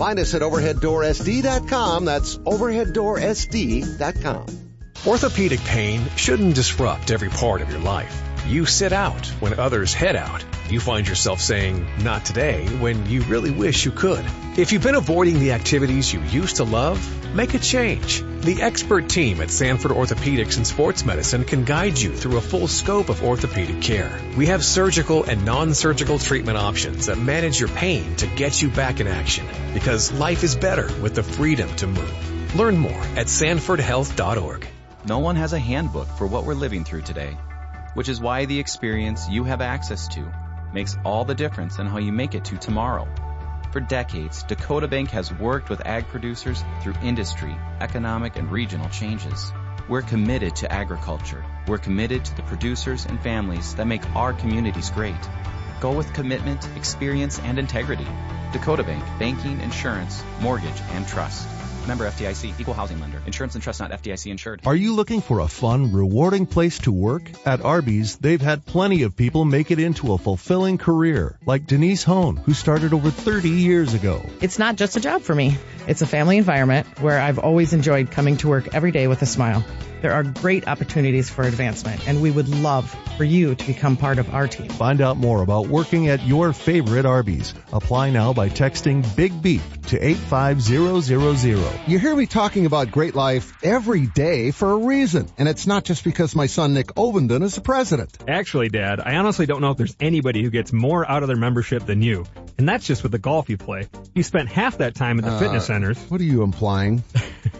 Find 0.00 0.18
us 0.18 0.32
at 0.32 0.40
overheaddoorsd.com. 0.40 2.06
That's 2.06 2.38
overheaddoorsd.com. 2.38 4.46
Orthopedic 5.06 5.60
pain 5.60 6.00
shouldn't 6.16 6.54
disrupt 6.54 7.10
every 7.10 7.28
part 7.28 7.60
of 7.60 7.68
your 7.68 7.80
life. 7.80 8.22
You 8.46 8.64
sit 8.64 8.94
out 8.94 9.26
when 9.40 9.60
others 9.60 9.92
head 9.92 10.16
out. 10.16 10.42
You 10.70 10.80
find 10.80 11.06
yourself 11.06 11.42
saying, 11.42 11.86
not 12.02 12.24
today, 12.24 12.66
when 12.78 13.10
you 13.10 13.20
really 13.24 13.50
wish 13.50 13.84
you 13.84 13.90
could. 13.90 14.24
If 14.56 14.72
you've 14.72 14.82
been 14.82 14.94
avoiding 14.94 15.38
the 15.38 15.52
activities 15.52 16.10
you 16.10 16.22
used 16.22 16.56
to 16.56 16.64
love, 16.64 17.19
make 17.34 17.54
a 17.54 17.58
change. 17.58 18.22
The 18.42 18.62
expert 18.62 19.08
team 19.08 19.40
at 19.40 19.50
Sanford 19.50 19.90
Orthopedics 19.90 20.56
and 20.56 20.66
Sports 20.66 21.04
Medicine 21.04 21.44
can 21.44 21.64
guide 21.64 21.98
you 21.98 22.14
through 22.14 22.38
a 22.38 22.40
full 22.40 22.68
scope 22.68 23.08
of 23.08 23.22
orthopedic 23.22 23.82
care. 23.82 24.18
We 24.36 24.46
have 24.46 24.64
surgical 24.64 25.24
and 25.24 25.44
non-surgical 25.44 26.18
treatment 26.18 26.58
options 26.58 27.06
that 27.06 27.18
manage 27.18 27.60
your 27.60 27.68
pain 27.68 28.16
to 28.16 28.26
get 28.26 28.60
you 28.60 28.68
back 28.68 29.00
in 29.00 29.06
action. 29.06 29.46
Because 29.74 30.12
life 30.12 30.42
is 30.44 30.56
better 30.56 30.88
with 31.00 31.14
the 31.14 31.22
freedom 31.22 31.74
to 31.76 31.86
move. 31.86 32.54
Learn 32.56 32.76
more 32.76 33.02
at 33.16 33.26
sanfordhealth.org. 33.26 34.66
No 35.06 35.18
one 35.18 35.36
has 35.36 35.52
a 35.52 35.58
handbook 35.58 36.08
for 36.08 36.26
what 36.26 36.44
we're 36.44 36.54
living 36.54 36.84
through 36.84 37.02
today 37.02 37.36
which 37.94 38.08
is 38.08 38.20
why 38.20 38.44
the 38.44 38.58
experience 38.58 39.28
you 39.28 39.44
have 39.44 39.60
access 39.60 40.08
to 40.08 40.32
makes 40.72 40.96
all 41.04 41.24
the 41.24 41.34
difference 41.34 41.78
in 41.78 41.86
how 41.86 41.98
you 41.98 42.12
make 42.12 42.34
it 42.34 42.44
to 42.44 42.56
tomorrow. 42.56 43.08
For 43.70 43.78
decades, 43.78 44.42
Dakota 44.42 44.88
Bank 44.88 45.10
has 45.10 45.32
worked 45.32 45.70
with 45.70 45.86
ag 45.86 46.08
producers 46.08 46.64
through 46.82 46.94
industry, 47.04 47.56
economic, 47.80 48.36
and 48.36 48.50
regional 48.50 48.88
changes. 48.88 49.52
We're 49.88 50.02
committed 50.02 50.56
to 50.56 50.72
agriculture. 50.72 51.44
We're 51.68 51.78
committed 51.78 52.24
to 52.24 52.36
the 52.36 52.42
producers 52.42 53.06
and 53.06 53.22
families 53.22 53.76
that 53.76 53.86
make 53.86 54.04
our 54.16 54.32
communities 54.32 54.90
great. 54.90 55.14
Go 55.80 55.92
with 55.92 56.12
commitment, 56.12 56.68
experience, 56.76 57.38
and 57.38 57.60
integrity. 57.60 58.08
Dakota 58.52 58.82
Bank, 58.82 59.04
banking, 59.20 59.60
insurance, 59.60 60.24
mortgage, 60.40 60.80
and 60.90 61.06
trust. 61.06 61.59
Member 61.86 62.08
FDIC, 62.08 62.58
equal 62.60 62.74
housing 62.74 63.00
lender. 63.00 63.22
Insurance 63.26 63.54
and 63.54 63.62
trust 63.62 63.80
not 63.80 63.90
FDIC 63.90 64.30
insured. 64.30 64.60
Are 64.66 64.74
you 64.74 64.94
looking 64.94 65.20
for 65.20 65.40
a 65.40 65.48
fun, 65.48 65.92
rewarding 65.92 66.46
place 66.46 66.78
to 66.80 66.92
work? 66.92 67.22
At 67.46 67.60
Arby's, 67.62 68.16
they've 68.16 68.40
had 68.40 68.66
plenty 68.66 69.02
of 69.02 69.16
people 69.16 69.44
make 69.44 69.70
it 69.70 69.78
into 69.78 70.12
a 70.12 70.18
fulfilling 70.18 70.78
career, 70.78 71.38
like 71.46 71.66
Denise 71.66 72.04
Hone, 72.04 72.36
who 72.36 72.54
started 72.54 72.92
over 72.92 73.10
30 73.10 73.48
years 73.50 73.94
ago. 73.94 74.24
It's 74.40 74.58
not 74.58 74.76
just 74.76 74.96
a 74.96 75.00
job 75.00 75.22
for 75.22 75.34
me. 75.34 75.58
It's 75.86 76.02
a 76.02 76.06
family 76.06 76.38
environment 76.38 77.00
where 77.00 77.18
I've 77.20 77.38
always 77.38 77.72
enjoyed 77.72 78.10
coming 78.10 78.36
to 78.38 78.48
work 78.48 78.74
every 78.74 78.92
day 78.92 79.06
with 79.06 79.22
a 79.22 79.26
smile. 79.26 79.64
There 80.02 80.12
are 80.12 80.22
great 80.22 80.66
opportunities 80.66 81.28
for 81.28 81.42
advancement, 81.42 82.08
and 82.08 82.22
we 82.22 82.30
would 82.30 82.48
love 82.48 82.94
for 83.20 83.24
you 83.24 83.54
to 83.54 83.66
become 83.66 83.98
part 83.98 84.18
of 84.18 84.32
our 84.32 84.48
team. 84.48 84.70
Find 84.70 85.02
out 85.02 85.18
more 85.18 85.42
about 85.42 85.66
working 85.66 86.08
at 86.08 86.26
your 86.26 86.54
favorite 86.54 87.04
Arby's. 87.04 87.52
Apply 87.70 88.08
now 88.08 88.32
by 88.32 88.48
texting 88.48 89.04
Big 89.14 89.42
Beef 89.42 89.62
to 89.88 90.02
85000. 90.02 91.86
You 91.86 91.98
hear 91.98 92.16
me 92.16 92.24
talking 92.24 92.64
about 92.64 92.90
great 92.90 93.14
life 93.14 93.62
every 93.62 94.06
day 94.06 94.52
for 94.52 94.72
a 94.72 94.76
reason, 94.78 95.28
and 95.36 95.50
it's 95.50 95.66
not 95.66 95.84
just 95.84 96.02
because 96.02 96.34
my 96.34 96.46
son 96.46 96.72
Nick 96.72 96.94
Ovenden 96.94 97.42
is 97.42 97.56
the 97.56 97.60
president. 97.60 98.16
Actually, 98.26 98.70
Dad, 98.70 99.00
I 99.00 99.16
honestly 99.16 99.44
don't 99.44 99.60
know 99.60 99.72
if 99.72 99.76
there's 99.76 99.96
anybody 100.00 100.42
who 100.42 100.48
gets 100.48 100.72
more 100.72 101.06
out 101.06 101.22
of 101.22 101.26
their 101.26 101.36
membership 101.36 101.84
than 101.84 102.00
you. 102.00 102.24
And 102.56 102.66
that's 102.66 102.86
just 102.86 103.02
with 103.02 103.12
the 103.12 103.18
golf 103.18 103.50
you 103.50 103.58
play. 103.58 103.86
You 104.14 104.22
spent 104.22 104.48
half 104.48 104.78
that 104.78 104.94
time 104.94 105.18
at 105.18 105.26
the 105.26 105.32
uh, 105.32 105.38
fitness 105.38 105.66
centers. 105.66 105.98
What 106.08 106.22
are 106.22 106.24
you 106.24 106.42
implying? 106.42 107.04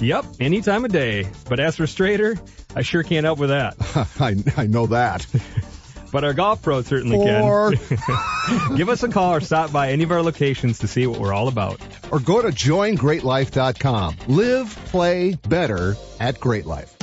Yep, 0.00 0.24
any 0.40 0.62
time 0.62 0.86
of 0.86 0.92
day. 0.92 1.28
But 1.48 1.60
as 1.60 1.76
for 1.76 1.86
straighter, 1.86 2.36
I 2.74 2.82
sure 2.82 3.02
can't 3.02 3.24
help 3.24 3.38
with 3.38 3.50
that. 3.50 3.76
I, 4.20 4.36
I 4.56 4.66
know 4.66 4.86
that. 4.86 5.26
but 6.12 6.24
our 6.24 6.32
golf 6.32 6.62
pros 6.62 6.86
certainly 6.86 7.18
or... 7.18 7.72
can. 7.72 8.76
Give 8.76 8.88
us 8.88 9.02
a 9.02 9.08
call 9.08 9.34
or 9.34 9.40
stop 9.40 9.72
by 9.72 9.90
any 9.90 10.04
of 10.04 10.10
our 10.10 10.22
locations 10.22 10.78
to 10.78 10.88
see 10.88 11.06
what 11.06 11.20
we're 11.20 11.34
all 11.34 11.48
about. 11.48 11.80
Or 12.10 12.18
go 12.18 12.40
to 12.40 12.48
joingreatlife.com. 12.48 14.16
Live, 14.28 14.74
play 14.86 15.34
better 15.34 15.96
at 16.18 16.40
Great 16.40 16.64
Life. 16.64 16.96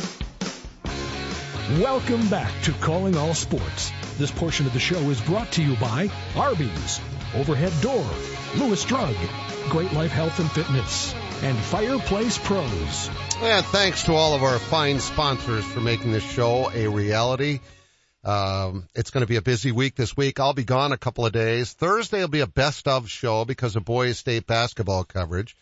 Welcome 1.80 2.28
back 2.30 2.52
to 2.64 2.72
Calling 2.72 3.16
All 3.16 3.36
Sports. 3.36 3.92
This 4.18 4.32
portion 4.32 4.66
of 4.66 4.74
the 4.74 4.80
show 4.80 5.00
is 5.12 5.22
brought 5.22 5.52
to 5.52 5.64
you 5.64 5.76
by 5.76 6.10
Arby's, 6.36 7.00
Overhead 7.36 7.74
Door, 7.82 8.10
Lewis 8.56 8.84
Drug, 8.86 9.14
Great 9.70 9.94
Life 9.94 10.12
Health 10.12 10.40
and 10.40 10.50
Fitness, 10.50 11.14
and 11.44 11.58
Fireplace 11.58 12.38
Pros. 12.38 13.10
And 13.42 13.66
thanks 13.68 14.04
to 14.04 14.14
all 14.14 14.34
of 14.34 14.44
our 14.44 14.58
fine 14.58 15.00
sponsors 15.00 15.64
for 15.66 15.80
making 15.80 16.12
this 16.12 16.24
show 16.24 16.72
a 16.72 16.88
reality. 16.88 17.60
Um, 18.24 18.88
it's 18.96 19.12
going 19.12 19.22
to 19.22 19.28
be 19.28 19.36
a 19.36 19.42
busy 19.42 19.72
week 19.72 19.96
this 19.96 20.18
week. 20.18 20.40
I'll 20.40 20.54
be 20.54 20.64
gone 20.64 20.92
a 20.92 20.98
couple 20.98 21.26
of 21.26 21.34
days. 21.34 21.74
Thursday 21.74 22.20
will 22.22 22.28
be 22.28 22.40
a 22.40 22.48
best 22.48 22.88
of 22.88 23.10
show 23.10 23.46
because 23.46 23.76
of 23.76 23.86
boys 23.86 24.18
state 24.18 24.48
basketball 24.48 25.04
coverage. 25.04 25.56